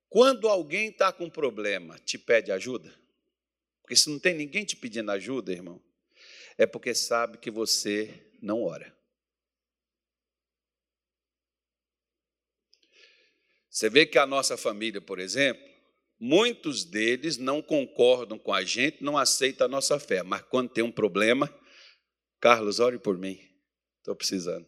[0.09, 2.99] Quando alguém está com problema, te pede ajuda,
[3.83, 5.83] porque se não tem ninguém te pedindo ajuda, irmão,
[6.57, 8.94] é porque sabe que você não ora.
[13.75, 15.61] Você vê que a nossa família, por exemplo,
[16.17, 20.85] muitos deles não concordam com a gente, não aceitam a nossa fé, mas quando tem
[20.85, 21.53] um problema,
[22.39, 23.37] Carlos, ore por mim,
[23.99, 24.65] estou precisando.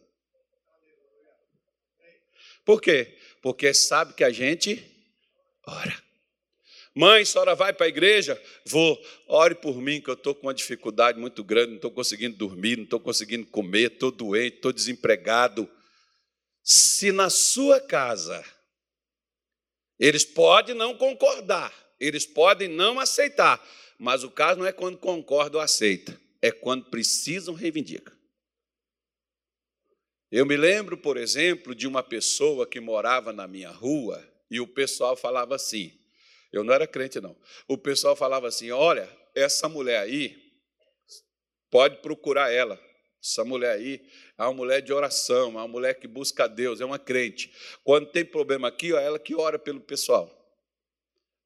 [2.65, 3.17] Por quê?
[3.41, 4.85] Porque sabe que a gente
[5.65, 6.03] ora.
[6.93, 8.37] Mãe, a senhora vai para a igreja?
[8.65, 9.01] Vou.
[9.25, 12.75] Ore por mim, que eu estou com uma dificuldade muito grande, não estou conseguindo dormir,
[12.75, 15.69] não estou conseguindo comer, estou doente, estou desempregado.
[16.61, 18.43] Se na sua casa
[19.99, 23.65] eles podem não concordar, eles podem não aceitar,
[23.97, 28.15] mas o caso não é quando concorda ou aceita, é quando precisam, reivindica.
[30.31, 34.67] Eu me lembro, por exemplo, de uma pessoa que morava na minha rua e o
[34.67, 35.97] pessoal falava assim:
[36.51, 37.35] eu não era crente, não.
[37.67, 40.35] O pessoal falava assim: olha, essa mulher aí,
[41.69, 42.81] pode procurar ela.
[43.23, 44.05] Essa mulher aí
[44.37, 47.51] é uma mulher de oração, é uma mulher que busca a Deus, é uma crente.
[47.83, 50.33] Quando tem problema aqui, é ela que ora pelo pessoal.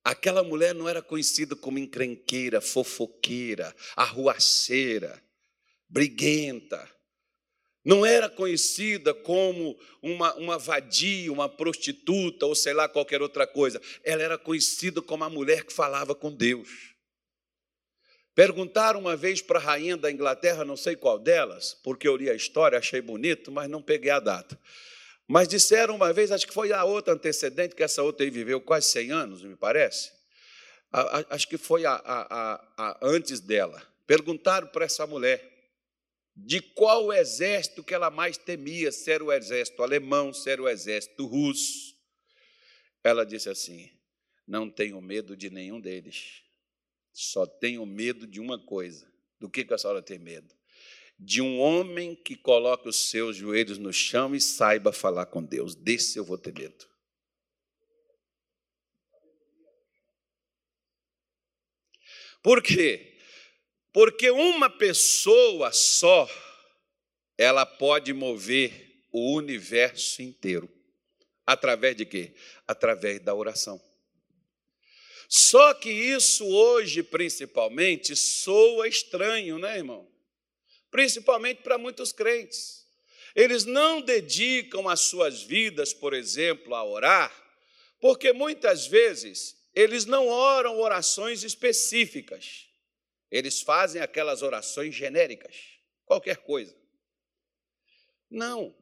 [0.04, 5.24] Aquela mulher não era conhecida como encrenqueira, fofoqueira, arruaceira,
[5.88, 6.90] briguenta.
[7.84, 13.82] Não era conhecida como uma, uma vadia, uma prostituta ou sei lá qualquer outra coisa.
[14.04, 16.91] Ela era conhecida como a mulher que falava com Deus.
[18.42, 22.28] Perguntaram uma vez para a rainha da Inglaterra, não sei qual delas, porque eu li
[22.28, 24.60] a história, achei bonito, mas não peguei a data.
[25.28, 28.60] Mas disseram uma vez, acho que foi a outra antecedente, que essa outra aí viveu
[28.60, 30.12] quase 100 anos, me parece.
[31.30, 33.80] acho que foi a, a, a, antes dela.
[34.08, 35.48] Perguntaram para essa mulher
[36.36, 40.68] de qual exército que ela mais temia, se era o exército alemão, se era o
[40.68, 41.96] exército russo.
[43.04, 43.92] Ela disse assim:
[44.48, 46.42] Não tenho medo de nenhum deles,
[47.14, 49.12] só tenho medo de uma coisa.
[49.40, 50.54] Do que, que a senhora tem medo?
[51.20, 55.76] De um homem que coloque os seus joelhos no chão e saiba falar com Deus.
[55.76, 56.90] Desse eu vou ter medo.
[62.42, 63.18] Por quê?
[63.94, 66.30] Porque uma pessoa só,
[67.38, 70.70] ela pode mover o universo inteiro.
[71.46, 72.34] Através de quê?
[72.68, 73.82] Através da oração.
[75.34, 80.06] Só que isso hoje, principalmente, soa estranho, né, irmão?
[80.92, 82.86] Principalmente para muitos crentes.
[83.34, 87.34] Eles não dedicam as suas vidas, por exemplo, a orar,
[88.02, 92.68] porque muitas vezes eles não oram orações específicas.
[93.32, 95.56] Eles fazem aquelas orações genéricas,
[96.04, 96.76] qualquer coisa.
[98.30, 98.76] Não.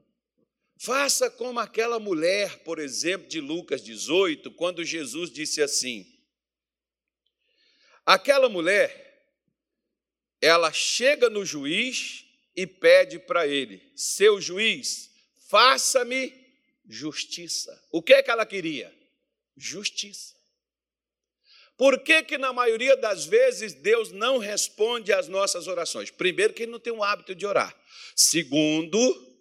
[0.80, 6.19] Faça como aquela mulher, por exemplo, de Lucas 18, quando Jesus disse assim:
[8.10, 8.90] aquela mulher,
[10.42, 15.12] ela chega no juiz e pede para ele: seu juiz,
[15.48, 16.34] faça-me
[16.88, 17.72] justiça.
[17.92, 18.92] O que é que ela queria?
[19.56, 20.34] Justiça.
[21.78, 26.10] Por que, que, na maioria das vezes, Deus não responde às nossas orações?
[26.10, 27.74] Primeiro, que ele não tem o hábito de orar.
[28.16, 29.00] Segundo,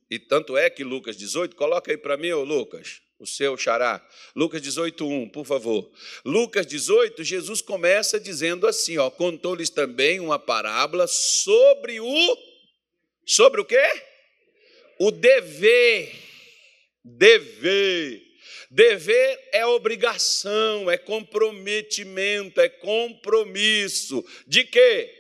[0.08, 4.06] e tanto é que Lucas 18, coloca aí para mim, ô Lucas, o seu xará.
[4.34, 5.90] Lucas 18, 1, por favor.
[6.24, 12.38] Lucas 18, Jesus começa dizendo assim, ó, contou-lhes também uma parábola sobre o
[13.26, 14.02] sobre o quê?
[14.98, 16.14] O dever.
[17.04, 18.28] Dever
[18.70, 24.24] Dever é obrigação, é comprometimento, é compromisso.
[24.46, 25.14] De quê?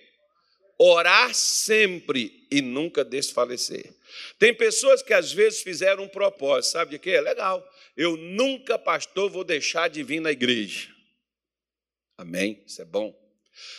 [0.78, 3.90] Orar sempre e nunca desfalecer.
[4.38, 7.10] Tem pessoas que às vezes fizeram um propósito, sabe de quê?
[7.12, 7.66] É legal.
[7.98, 10.88] Eu nunca, pastor, vou deixar de vir na igreja.
[12.16, 12.62] Amém?
[12.64, 13.12] Isso é bom.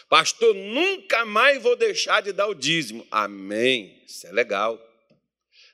[0.09, 3.07] Pastor, nunca mais vou deixar de dar o dízimo.
[3.09, 4.03] Amém?
[4.05, 4.77] Isso é legal.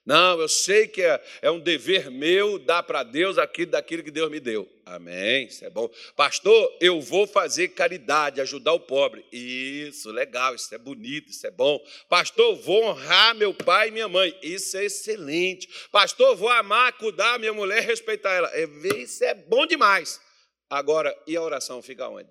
[0.06, 4.12] Não, eu sei que é, é um dever meu dar para Deus aquilo daquilo que
[4.12, 4.70] Deus me deu.
[4.86, 5.90] Amém, isso é bom.
[6.16, 9.26] Pastor, eu vou fazer caridade, ajudar o pobre.
[9.32, 11.84] Isso, legal, isso é bonito, isso é bom.
[12.08, 14.38] Pastor, vou honrar meu pai e minha mãe.
[14.44, 15.68] Isso é excelente.
[15.92, 18.52] Pastor, vou amar, cuidar minha mulher, respeitar ela.
[18.54, 18.66] É,
[18.98, 20.22] isso é bom demais.
[20.70, 22.30] Agora, e a oração fica onde?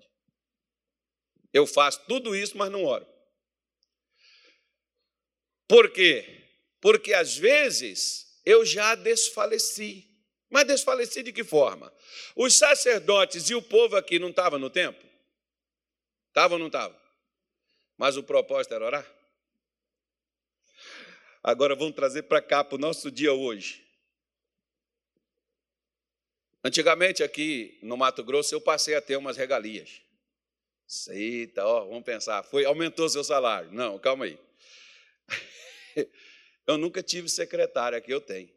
[1.51, 3.05] Eu faço tudo isso, mas não oro.
[5.67, 6.44] Por quê?
[6.85, 10.07] Porque às vezes eu já desfaleci.
[10.51, 11.91] Mas desfaleci de que forma?
[12.35, 15.03] Os sacerdotes e o povo aqui não estavam no templo?
[16.27, 16.95] Estavam ou não estavam?
[17.97, 19.11] Mas o propósito era orar?
[21.41, 23.83] Agora vamos trazer para cá, para o nosso dia hoje.
[26.63, 30.03] Antigamente aqui no Mato Grosso eu passei a ter umas regalias.
[31.09, 33.71] Eita, ó, vamos pensar, foi aumentou seu salário?
[33.71, 34.37] Não, calma aí.
[36.67, 38.49] Eu nunca tive secretária, aqui eu tenho.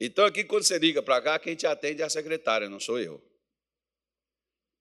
[0.00, 2.98] Então, aqui, quando você liga para cá, quem te atende é a secretária, não sou
[2.98, 3.22] eu.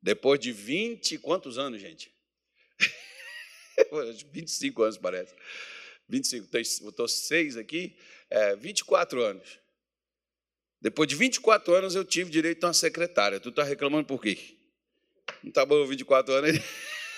[0.02, 2.14] Depois de 20, quantos anos, gente?
[4.32, 5.36] 25 anos, parece.
[6.08, 6.58] 25,
[6.90, 7.98] estou seis aqui,
[8.30, 9.60] é, 24 anos.
[10.82, 13.40] Depois de 24 anos, eu tive direito a uma secretária.
[13.40, 14.58] Tu está reclamando por quê?
[15.44, 16.64] Não está bom 24 anos aí?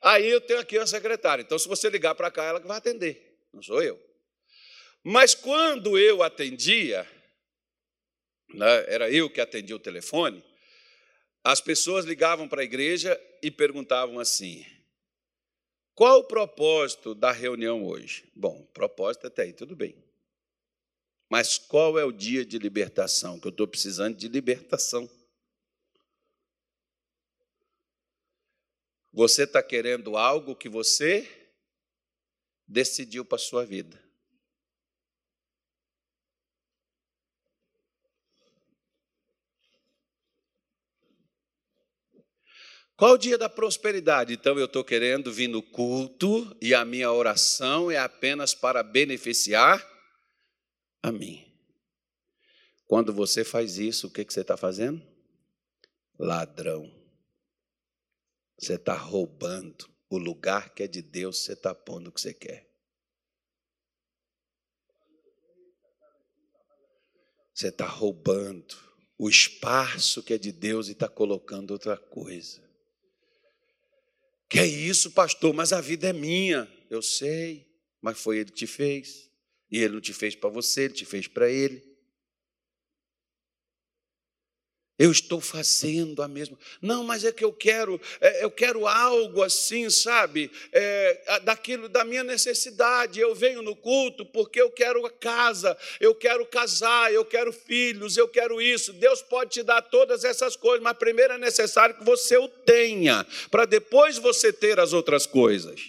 [0.00, 1.42] Aí eu tenho aqui uma secretária.
[1.42, 4.00] Então, se você ligar para cá, ela vai atender, não sou eu.
[5.02, 7.06] Mas quando eu atendia,
[8.54, 10.44] né, era eu que atendia o telefone,
[11.42, 14.64] as pessoas ligavam para a igreja e perguntavam assim:
[15.94, 18.24] Qual o propósito da reunião hoje?
[18.34, 19.94] Bom, propósito até aí, tudo bem.
[21.30, 23.38] Mas qual é o dia de libertação?
[23.38, 25.08] Que eu estou precisando de libertação.
[29.12, 31.28] Você está querendo algo que você
[32.66, 34.00] decidiu para a sua vida.
[43.00, 44.34] Qual o dia da prosperidade?
[44.34, 49.82] Então eu estou querendo vir no culto e a minha oração é apenas para beneficiar
[51.02, 51.50] a mim.
[52.86, 55.02] Quando você faz isso, o que, que você está fazendo?
[56.18, 56.99] Ladrão.
[58.60, 62.34] Você está roubando o lugar que é de Deus, você está pondo o que você
[62.34, 62.68] quer.
[67.54, 68.76] Você está roubando
[69.16, 72.62] o espaço que é de Deus e está colocando outra coisa.
[74.46, 75.54] Que é isso, pastor?
[75.54, 76.70] Mas a vida é minha.
[76.90, 77.66] Eu sei,
[78.02, 79.30] mas foi ele que te fez.
[79.70, 81.89] E ele não te fez para você, ele te fez para ele.
[85.00, 86.58] Eu estou fazendo a mesma.
[86.82, 90.52] Não, mas é que eu quero, é, eu quero algo assim, sabe?
[90.70, 93.18] É, daquilo da minha necessidade.
[93.18, 98.18] Eu venho no culto porque eu quero a casa, eu quero casar, eu quero filhos,
[98.18, 98.92] eu quero isso.
[98.92, 103.26] Deus pode te dar todas essas coisas, mas primeiro é necessário que você o tenha,
[103.50, 105.80] para depois você ter as outras coisas.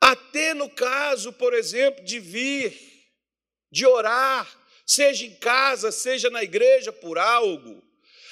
[0.00, 2.74] Até no caso, por exemplo, de vir,
[3.70, 7.82] de orar, seja em casa, seja na igreja, por algo,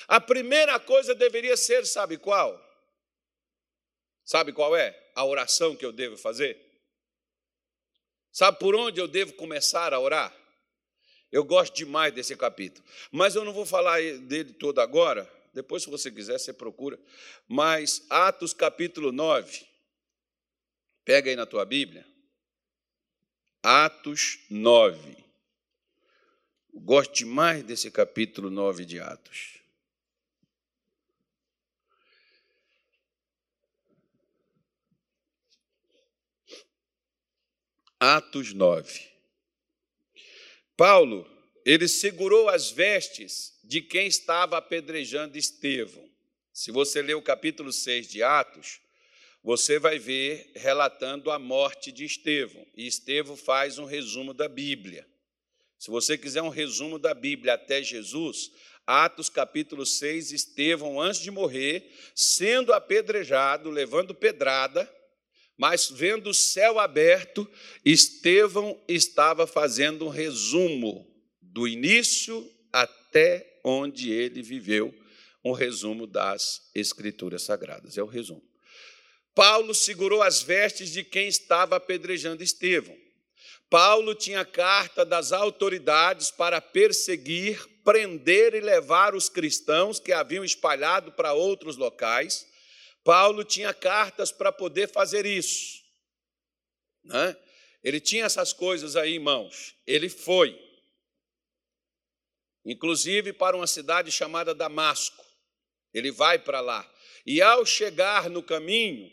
[0.09, 2.61] a primeira coisa deveria ser, sabe qual?
[4.25, 4.99] Sabe qual é?
[5.15, 6.59] A oração que eu devo fazer?
[8.31, 10.35] Sabe por onde eu devo começar a orar?
[11.31, 15.31] Eu gosto demais desse capítulo, mas eu não vou falar dele todo agora.
[15.55, 16.99] Depois, se você quiser, você procura.
[17.47, 19.67] Mas Atos capítulo 9,
[21.05, 22.07] pega aí na tua Bíblia.
[23.63, 25.22] Atos 9.
[26.75, 29.59] Gosto demais desse capítulo 9 de Atos.
[38.01, 39.13] Atos 9.
[40.77, 41.31] Paulo,
[41.65, 46.11] ele segurou as vestes de quem estava apedrejando Estevão.
[46.53, 48.81] Se você ler o capítulo 6 de Atos,
[49.45, 52.67] você vai ver relatando a morte de Estevão.
[52.75, 55.07] E Estevão faz um resumo da Bíblia.
[55.83, 58.53] Se você quiser um resumo da Bíblia até Jesus,
[58.87, 64.89] Atos capítulo 6, Estevão, antes de morrer, sendo apedrejado, levando pedrada,
[65.59, 67.51] mas vendo o céu aberto,
[67.85, 71.05] Estevão estava fazendo um resumo
[71.41, 74.95] do início até onde ele viveu,
[75.45, 77.99] um resumo das Escrituras Sagradas.
[77.99, 78.49] É o resumo.
[79.35, 82.97] Paulo segurou as vestes de quem estava apedrejando Estevão.
[83.73, 91.11] Paulo tinha carta das autoridades para perseguir, prender e levar os cristãos que haviam espalhado
[91.13, 92.47] para outros locais.
[93.03, 95.83] Paulo tinha cartas para poder fazer isso.
[97.03, 97.35] Né?
[97.83, 99.75] Ele tinha essas coisas aí, irmãos.
[99.87, 100.55] Ele foi,
[102.67, 105.25] inclusive para uma cidade chamada Damasco.
[105.95, 106.87] Ele vai para lá.
[107.25, 109.11] E ao chegar no caminho,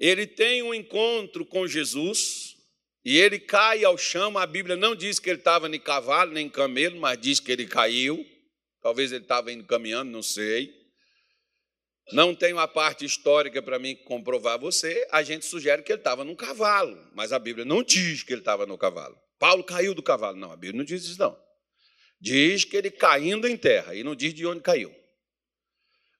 [0.00, 2.58] ele tem um encontro com Jesus
[3.04, 6.48] e ele cai ao chão, a Bíblia não diz que ele estava nem cavalo, nem
[6.48, 8.24] camelo, mas diz que ele caiu.
[8.82, 10.70] Talvez ele estava indo caminhando, não sei.
[12.12, 15.06] Não tenho a parte histórica para mim comprovar você.
[15.10, 18.40] A gente sugere que ele estava num cavalo, mas a Bíblia não diz que ele
[18.40, 19.16] estava no cavalo.
[19.38, 20.36] Paulo caiu do cavalo.
[20.36, 21.38] Não, a Bíblia não diz isso, não.
[22.20, 24.94] Diz que ele caindo em terra, e não diz de onde caiu.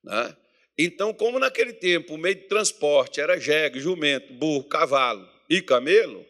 [0.03, 0.35] Né?
[0.79, 6.25] Então, como naquele tempo o meio de transporte era jegue, jumento, burro, cavalo e camelo,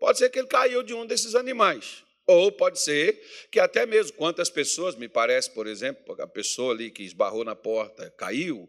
[0.00, 2.02] Pode ser que ele caiu de um desses animais.
[2.26, 3.20] Ou pode ser
[3.52, 7.54] que até mesmo quantas pessoas, me parece, por exemplo, a pessoa ali que esbarrou na
[7.54, 8.66] porta caiu,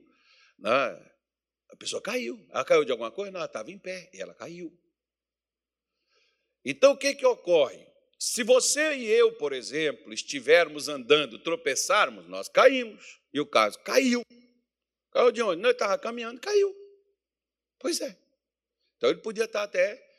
[0.59, 0.71] né?
[1.69, 2.37] a pessoa caiu.
[2.49, 3.31] Ela caiu de alguma coisa?
[3.31, 4.77] Não, ela estava em pé e ela caiu.
[6.65, 7.87] Então o que, que ocorre?
[8.19, 13.21] Se você e eu, por exemplo, estivermos andando, tropeçarmos, nós caímos.
[13.33, 14.21] E o caso caiu.
[15.11, 15.61] Caiu de onde?
[15.61, 16.75] Não, ele estava caminhando, caiu.
[17.79, 18.17] Pois é.
[18.97, 20.10] Então ele podia estar até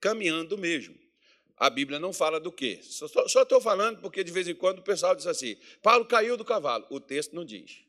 [0.00, 0.96] caminhando mesmo.
[1.56, 2.80] A Bíblia não fala do quê?
[2.82, 6.44] Só estou falando porque de vez em quando o pessoal diz assim: Paulo caiu do
[6.44, 6.86] cavalo.
[6.88, 7.84] O texto não diz.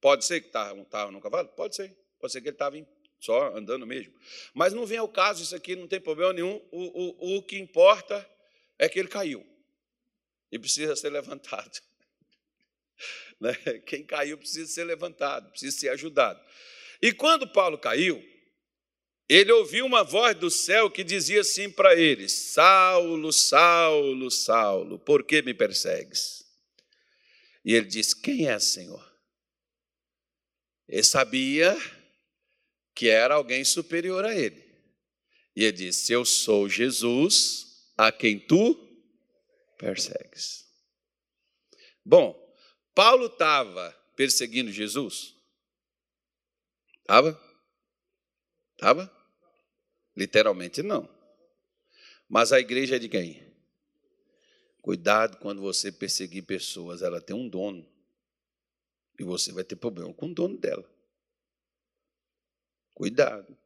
[0.00, 1.48] Pode ser que estava no cavalo?
[1.48, 1.96] Pode ser.
[2.18, 2.76] Pode ser que ele estava
[3.20, 4.12] só andando mesmo.
[4.52, 6.56] Mas não vem ao caso, isso aqui não tem problema nenhum.
[6.70, 8.28] O, o, o que importa
[8.78, 9.46] é que ele caiu
[10.50, 11.80] e precisa ser levantado.
[13.40, 13.54] Né?
[13.86, 16.38] Quem caiu precisa ser levantado, precisa ser ajudado.
[17.00, 18.22] E quando Paulo caiu,
[19.32, 25.22] ele ouviu uma voz do céu que dizia assim para ele: Saulo, Saulo, Saulo, por
[25.22, 26.44] que me persegues?
[27.64, 29.08] E ele disse: Quem é, Senhor?
[30.88, 31.78] Ele sabia
[32.92, 34.68] que era alguém superior a ele.
[35.54, 38.74] E ele disse: Eu sou Jesus, a quem tu
[39.78, 40.68] persegues.
[42.04, 42.36] Bom,
[42.96, 45.36] Paulo estava perseguindo Jesus?
[47.02, 47.40] Estava?
[48.74, 49.19] Estava?
[50.20, 51.08] Literalmente não.
[52.28, 53.42] Mas a igreja é de quem?
[54.82, 57.88] Cuidado quando você perseguir pessoas, ela tem um dono.
[59.18, 60.84] E você vai ter problema com o dono dela.
[62.92, 63.56] Cuidado.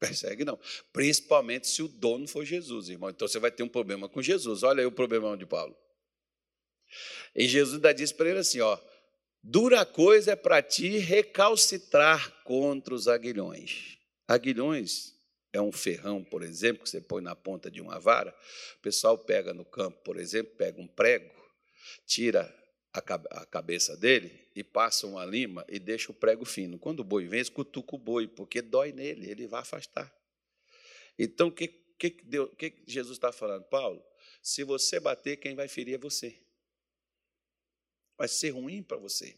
[0.00, 0.58] Persegue não.
[0.90, 3.10] Principalmente se o dono for Jesus, irmão.
[3.10, 4.62] Então você vai ter um problema com Jesus.
[4.62, 5.76] Olha aí o problemão de Paulo.
[7.34, 8.78] E Jesus ainda disse para ele assim: ó,
[9.42, 13.98] dura coisa é para ti recalcitrar contra os aguilhões.
[14.26, 15.11] Aguilhões
[15.52, 18.34] é um ferrão, por exemplo, que você põe na ponta de uma vara.
[18.78, 21.30] O pessoal pega no campo, por exemplo, pega um prego,
[22.06, 22.52] tira
[22.92, 26.78] a cabeça dele e passa uma lima e deixa o prego fino.
[26.78, 30.12] Quando o boi vem, cutuca o boi, porque dói nele, ele vai afastar.
[31.18, 33.64] Então, o que, que, que Jesus está falando?
[33.64, 34.02] Paulo,
[34.42, 36.42] se você bater, quem vai ferir é você
[38.22, 39.36] vai ser ruim para você.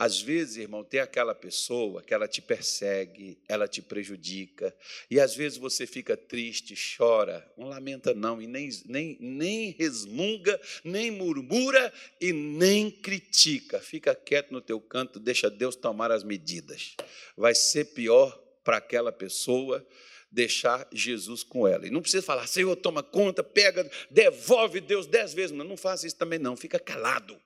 [0.00, 4.72] Às vezes, irmão, tem aquela pessoa que ela te persegue, ela te prejudica,
[5.10, 10.60] e às vezes você fica triste, chora, não lamenta não, e nem, nem, nem resmunga,
[10.84, 13.80] nem murmura e nem critica.
[13.80, 16.94] Fica quieto no teu canto, deixa Deus tomar as medidas.
[17.36, 19.84] Vai ser pior para aquela pessoa
[20.30, 21.88] deixar Jesus com ela.
[21.88, 25.50] E não precisa falar, Senhor, toma conta, pega, devolve Deus dez vezes.
[25.50, 27.36] Não, não faça isso também não, fica calado.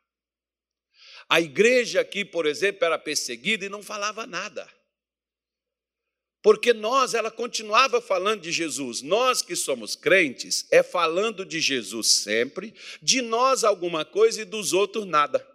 [1.29, 4.69] A igreja aqui, por exemplo, era perseguida e não falava nada.
[6.43, 9.01] Porque nós, ela continuava falando de Jesus.
[9.01, 14.73] Nós que somos crentes, é falando de Jesus sempre, de nós alguma coisa e dos
[14.73, 15.47] outros nada.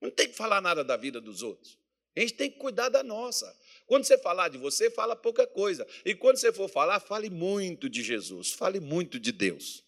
[0.00, 1.78] Não tem que falar nada da vida dos outros.
[2.14, 3.58] A gente tem que cuidar da nossa.
[3.86, 5.86] Quando você falar de você, fala pouca coisa.
[6.04, 9.82] E quando você for falar, fale muito de Jesus, fale muito de Deus.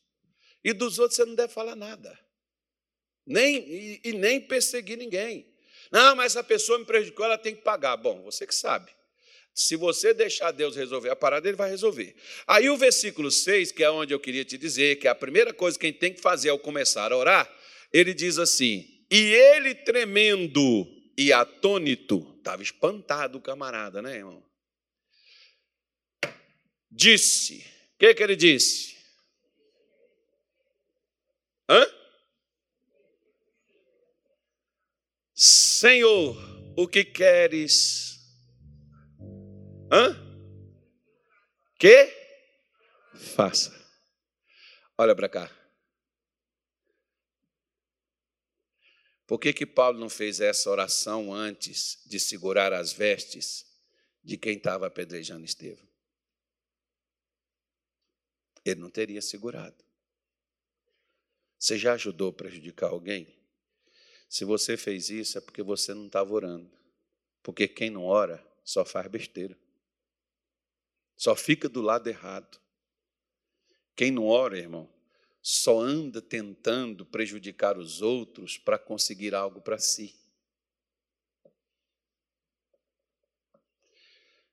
[0.62, 2.23] E dos outros você não deve falar nada
[3.26, 5.46] nem, e, e nem perseguir ninguém.
[5.90, 7.96] Não, mas essa pessoa me prejudicou, ela tem que pagar.
[7.96, 8.90] Bom, você que sabe.
[9.54, 12.16] Se você deixar Deus resolver a parada, ele vai resolver.
[12.46, 15.54] Aí o versículo 6, que é onde eu queria te dizer, que é a primeira
[15.54, 17.48] coisa que a gente tem que fazer ao começar a orar,
[17.92, 20.84] ele diz assim: E ele tremendo
[21.16, 24.44] e atônito, estava espantado o camarada, né, irmão?
[26.90, 27.64] Disse:
[27.94, 28.96] O que, que ele disse?
[31.68, 31.86] Hã?
[35.46, 36.34] Senhor,
[36.74, 38.18] o que queres?
[39.92, 40.16] Hã?
[41.78, 42.10] Que?
[43.36, 43.70] Faça.
[44.96, 45.54] Olha para cá.
[49.26, 53.66] Por que, que Paulo não fez essa oração antes de segurar as vestes
[54.22, 55.86] de quem estava apedrejando Estevão?
[58.64, 59.84] Ele não teria segurado.
[61.58, 63.43] Você já ajudou a prejudicar alguém?
[64.34, 66.68] Se você fez isso, é porque você não estava orando.
[67.40, 69.56] Porque quem não ora só faz besteira.
[71.16, 72.58] Só fica do lado errado.
[73.94, 74.92] Quem não ora, irmão,
[75.40, 80.12] só anda tentando prejudicar os outros para conseguir algo para si.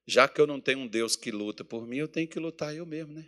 [0.06, 2.76] Já que eu não tenho um Deus que luta por mim, eu tenho que lutar
[2.76, 3.28] eu mesmo, né?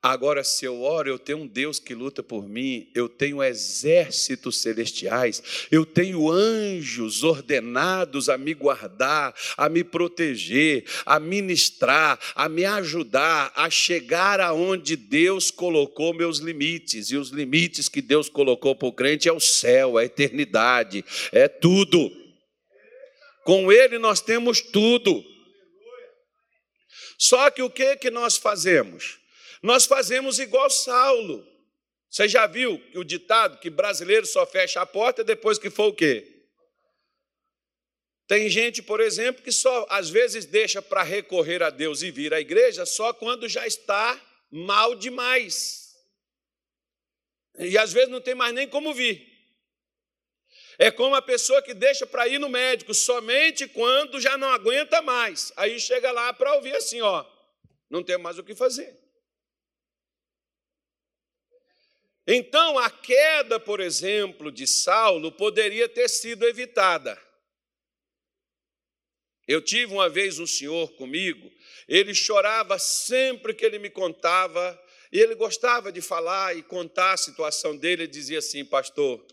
[0.00, 4.58] Agora, se eu oro, eu tenho um Deus que luta por mim, eu tenho exércitos
[4.58, 5.42] celestiais,
[5.72, 13.52] eu tenho anjos ordenados a me guardar, a me proteger, a ministrar, a me ajudar
[13.56, 17.10] a chegar aonde Deus colocou meus limites.
[17.10, 21.04] E os limites que Deus colocou para o crente é o céu, é a eternidade,
[21.32, 22.08] é tudo.
[23.44, 25.24] Com Ele nós temos tudo.
[27.18, 29.18] Só que o que, que nós fazemos?
[29.62, 31.46] Nós fazemos igual Saulo.
[32.08, 35.94] Você já viu o ditado que brasileiro só fecha a porta depois que for o
[35.94, 36.38] quê?
[38.26, 42.32] Tem gente, por exemplo, que só às vezes deixa para recorrer a Deus e vir
[42.34, 45.94] à igreja só quando já está mal demais.
[47.58, 49.26] E às vezes não tem mais nem como vir.
[50.78, 55.02] É como a pessoa que deixa para ir no médico somente quando já não aguenta
[55.02, 55.52] mais.
[55.56, 57.24] Aí chega lá para ouvir assim, ó,
[57.90, 59.07] não tem mais o que fazer.
[62.30, 67.18] Então, a queda, por exemplo, de Saulo poderia ter sido evitada.
[69.46, 71.50] Eu tive uma vez um senhor comigo,
[71.88, 74.78] ele chorava sempre que ele me contava,
[75.10, 78.02] e ele gostava de falar e contar a situação dele.
[78.02, 79.26] Ele dizia assim, pastor,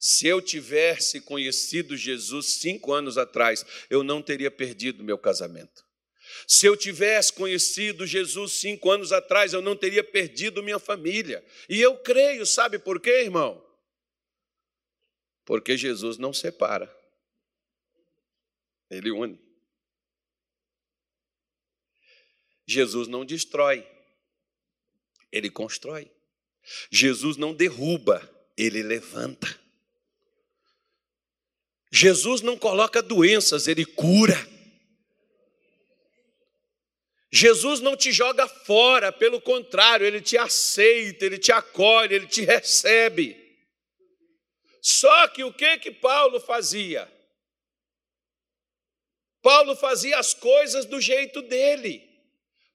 [0.00, 5.87] se eu tivesse conhecido Jesus cinco anos atrás, eu não teria perdido meu casamento.
[6.50, 11.44] Se eu tivesse conhecido Jesus cinco anos atrás, eu não teria perdido minha família.
[11.68, 13.62] E eu creio, sabe por quê, irmão?
[15.44, 16.90] Porque Jesus não separa,
[18.88, 19.38] ele une.
[22.66, 23.86] Jesus não destrói,
[25.30, 26.10] ele constrói.
[26.90, 28.26] Jesus não derruba,
[28.56, 29.48] ele levanta.
[31.90, 34.57] Jesus não coloca doenças, ele cura.
[37.30, 42.42] Jesus não te joga fora, pelo contrário, ele te aceita, ele te acolhe, ele te
[42.42, 43.36] recebe.
[44.80, 47.10] Só que o que que Paulo fazia?
[49.42, 52.08] Paulo fazia as coisas do jeito dele.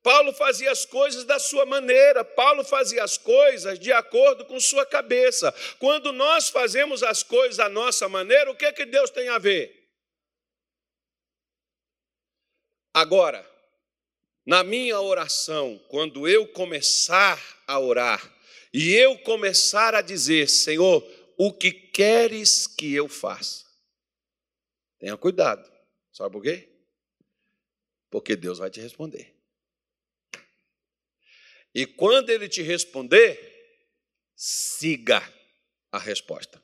[0.04, 4.86] Paulo fazia as coisas da sua maneira, Paulo fazia as coisas de acordo com sua
[4.86, 5.52] cabeça.
[5.80, 9.82] Quando nós fazemos as coisas da nossa maneira, o que que Deus tem a ver?
[12.94, 13.50] Agora,
[14.46, 18.22] na minha oração, quando eu começar a orar
[18.74, 21.04] e eu começar a dizer, Senhor,
[21.38, 23.66] o que queres que eu faça?
[25.00, 25.72] Tenha cuidado.
[26.12, 26.70] Sabe por quê?
[28.10, 29.34] Porque Deus vai te responder.
[31.74, 33.52] E quando ele te responder,
[34.36, 35.22] siga
[35.92, 36.62] a resposta.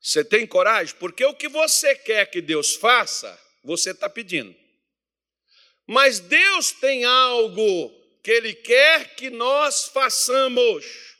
[0.00, 0.94] Você tem coragem?
[0.96, 4.54] Porque o que você quer que Deus faça, você está pedindo.
[5.86, 7.90] Mas Deus tem algo
[8.22, 11.16] que Ele quer que nós façamos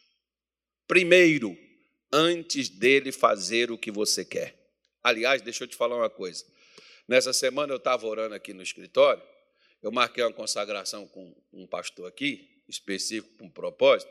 [0.86, 1.56] primeiro,
[2.12, 4.54] antes dele fazer o que você quer.
[5.02, 6.44] Aliás, deixa eu te falar uma coisa.
[7.08, 9.22] Nessa semana eu estava orando aqui no escritório
[9.84, 14.10] eu marquei uma consagração com um pastor aqui, específico para um propósito,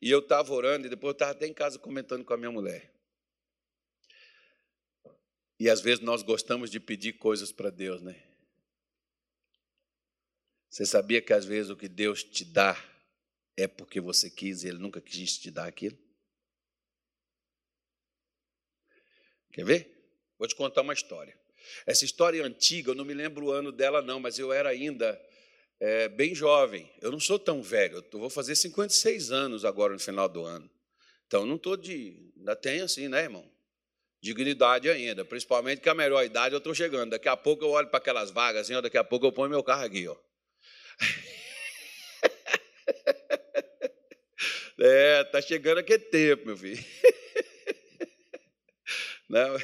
[0.00, 2.52] e eu estava orando, e depois eu estava até em casa comentando com a minha
[2.52, 2.93] mulher.
[5.58, 8.20] E às vezes nós gostamos de pedir coisas para Deus, né?
[10.68, 12.76] Você sabia que às vezes o que Deus te dá
[13.56, 15.96] é porque você quis e Ele nunca quis te dar aquilo?
[19.52, 19.94] Quer ver?
[20.36, 21.38] Vou te contar uma história.
[21.86, 24.68] Essa história é antiga, eu não me lembro o ano dela, não, mas eu era
[24.68, 25.20] ainda
[25.78, 26.90] é, bem jovem.
[27.00, 30.68] Eu não sou tão velho, eu vou fazer 56 anos agora no final do ano.
[31.26, 32.32] Então, não estou de.
[32.36, 33.48] Ainda tenho assim, né, irmão?
[34.24, 37.10] Dignidade ainda, principalmente que a melhor idade eu estou chegando.
[37.10, 39.62] Daqui a pouco eu olho para aquelas vagas, ó, daqui a pouco eu ponho meu
[39.62, 40.16] carro aqui, ó.
[44.76, 46.82] É, tá chegando aquele tempo, meu filho.
[49.28, 49.56] Não,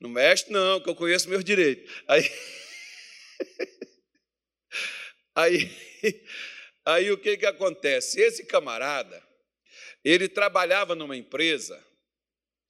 [0.00, 1.92] não mexe, não, que eu conheço meus direitos.
[2.08, 2.32] Aí,
[5.34, 5.70] aí,
[6.84, 8.20] aí o que, que acontece?
[8.20, 9.22] Esse camarada,
[10.02, 11.78] ele trabalhava numa empresa,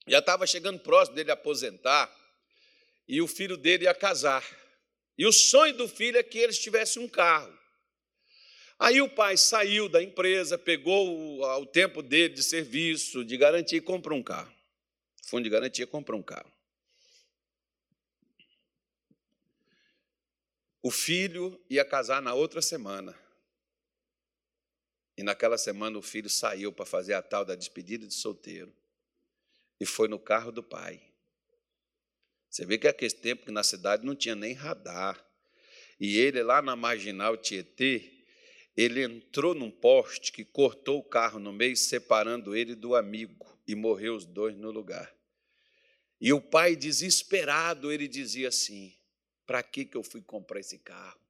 [0.07, 2.11] já estava chegando próximo dele aposentar,
[3.07, 4.45] e o filho dele ia casar.
[5.17, 7.57] E o sonho do filho é que eles tivessem um carro.
[8.79, 13.81] Aí o pai saiu da empresa, pegou o, tempo dele de serviço, de garantia, e
[13.81, 14.53] comprou um carro.
[15.25, 16.51] Fundo de garantia comprou um carro.
[20.83, 23.17] O filho ia casar na outra semana.
[25.17, 28.75] E naquela semana o filho saiu para fazer a tal da despedida de solteiro.
[29.83, 31.03] E foi no carro do pai.
[32.49, 35.21] Você vê que aquele tempo que na cidade não tinha nem radar.
[35.99, 38.25] E ele, lá na marginal Tietê,
[38.77, 43.75] ele entrou num poste que cortou o carro no meio, separando ele do amigo, e
[43.75, 45.13] morreu os dois no lugar.
[46.21, 48.97] E o pai, desesperado, ele dizia assim:
[49.45, 51.21] para que, que eu fui comprar esse carro?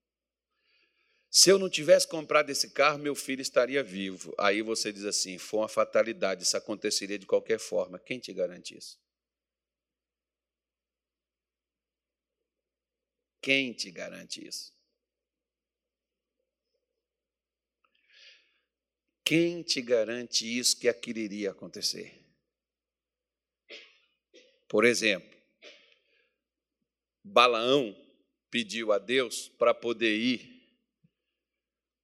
[1.35, 4.35] Se eu não tivesse comprado esse carro, meu filho estaria vivo.
[4.37, 7.99] Aí você diz assim: foi uma fatalidade, isso aconteceria de qualquer forma.
[7.99, 9.01] Quem te garante isso?
[13.41, 14.75] Quem te garante isso?
[19.25, 22.23] Quem te garante isso que aquilo iria acontecer?
[24.69, 25.35] Por exemplo,
[27.25, 27.97] Balaão
[28.51, 30.52] pediu a Deus para poder ir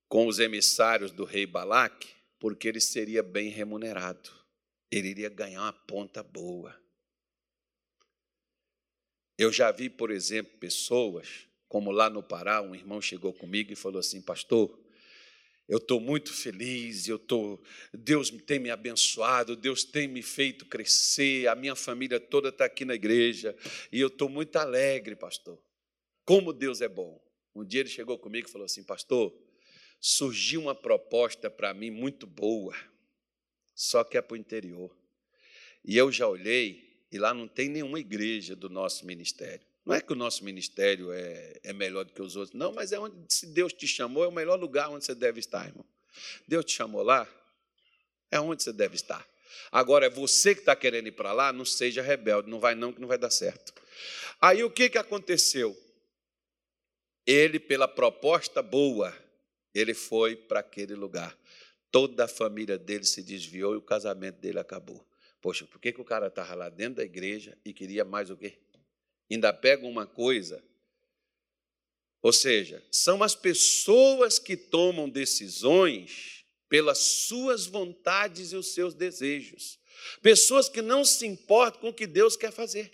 [0.08, 4.30] com os emissários do rei Balaque, porque ele seria bem remunerado.
[4.90, 6.74] Ele iria ganhar uma ponta boa.
[9.36, 13.76] Eu já vi, por exemplo, pessoas, como lá no Pará, um irmão chegou comigo e
[13.76, 14.76] falou assim: Pastor,
[15.68, 21.46] eu estou muito feliz, eu tô, Deus tem me abençoado, Deus tem me feito crescer,
[21.46, 23.54] a minha família toda está aqui na igreja,
[23.92, 25.62] e eu estou muito alegre, pastor.
[26.24, 27.22] Como Deus é bom.
[27.54, 29.32] Um dia ele chegou comigo e falou assim: Pastor,
[30.00, 32.76] surgiu uma proposta para mim muito boa,
[33.74, 34.96] só que é para o interior.
[35.84, 39.66] E eu já olhei, e lá não tem nenhuma igreja do nosso ministério.
[39.84, 42.92] Não é que o nosso ministério é, é melhor do que os outros, não, mas
[42.92, 45.84] é onde, se Deus te chamou, é o melhor lugar onde você deve estar, irmão.
[46.46, 47.26] Deus te chamou lá,
[48.30, 49.26] é onde você deve estar.
[49.72, 52.92] Agora, é você que está querendo ir para lá, não seja rebelde, não vai não,
[52.92, 53.72] que não vai dar certo.
[54.40, 55.76] Aí o que, que aconteceu?
[57.26, 59.14] Ele, pela proposta boa,
[59.74, 61.36] ele foi para aquele lugar.
[61.90, 65.06] Toda a família dele se desviou e o casamento dele acabou.
[65.40, 68.36] Poxa, por que, que o cara estava lá dentro da igreja e queria mais o
[68.36, 68.58] quê?
[69.34, 70.62] ainda pegam uma coisa.
[72.22, 79.78] Ou seja, são as pessoas que tomam decisões pelas suas vontades e os seus desejos.
[80.22, 82.90] Pessoas que não se importam com o que Deus quer fazer.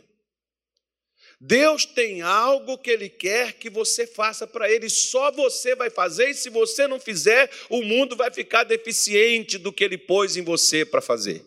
[1.41, 6.30] Deus tem algo que Ele quer que você faça para Ele, só você vai fazer,
[6.30, 10.43] e se você não fizer, o mundo vai ficar deficiente do que Ele pôs em
[10.43, 11.45] você para fazer.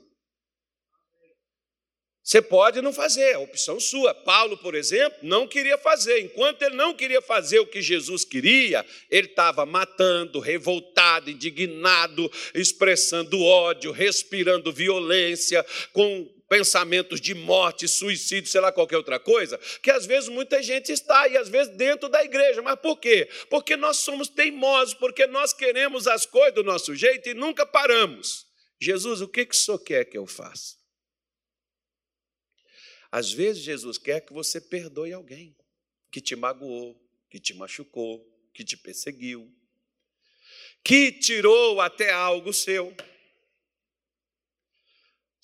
[2.28, 4.14] Você pode não fazer, é opção sua.
[4.14, 6.20] Paulo, por exemplo, não queria fazer.
[6.20, 13.42] Enquanto ele não queria fazer o que Jesus queria, ele estava matando, revoltado, indignado, expressando
[13.42, 20.06] ódio, respirando violência, com pensamentos de morte, suicídio, sei lá, qualquer outra coisa, que às
[20.06, 22.62] vezes muita gente está, e às vezes dentro da igreja.
[22.62, 23.30] Mas por quê?
[23.50, 28.48] Porque nós somos teimosos, porque nós queremos as coisas do nosso jeito e nunca paramos.
[28.80, 30.76] Jesus, o que, que o senhor quer que eu faça?
[33.12, 35.56] Às vezes, Jesus quer que você perdoe alguém
[36.12, 39.52] que te magoou, que te machucou, que te perseguiu,
[40.84, 42.96] que tirou até algo seu.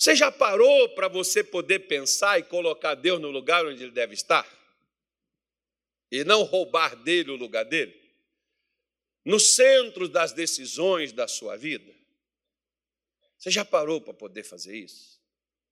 [0.04, 4.14] Você já parou para você poder pensar e colocar Deus no lugar onde ele deve
[4.14, 4.45] estar?
[6.12, 7.97] E não roubar dele o lugar dele?
[9.24, 11.89] No centro das decisões da sua vida?
[13.38, 15.22] Você já parou para poder fazer isso?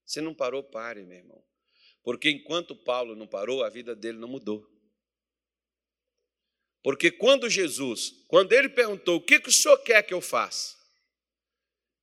[0.05, 1.43] Se não parou, pare, meu irmão.
[2.01, 4.65] Porque enquanto Paulo não parou, a vida dele não mudou.
[6.81, 10.77] Porque quando Jesus, quando ele perguntou: O que, que o senhor quer que eu faça?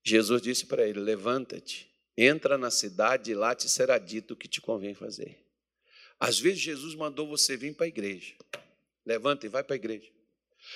[0.04, 1.88] Jesus disse para ele: Levanta-te,
[2.20, 5.38] entra na cidade e lá te será dito o que te convém fazer.
[6.18, 8.34] Às vezes Jesus mandou você vir para a igreja.
[9.06, 10.10] Levanta e vai para a igreja.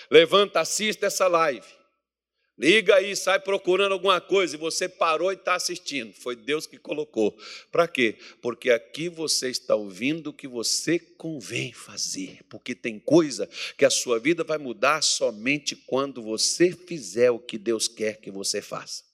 [0.09, 1.66] Levanta, assista essa live.
[2.57, 6.12] Liga aí, sai procurando alguma coisa e você parou e está assistindo.
[6.12, 7.36] Foi Deus que colocou.
[7.72, 8.16] Para quê?
[8.40, 12.38] Porque aqui você está ouvindo o que você convém fazer.
[12.49, 17.59] Porque tem coisa que a sua vida vai mudar somente quando você fizer o que
[17.59, 19.12] Deus quer que você faça.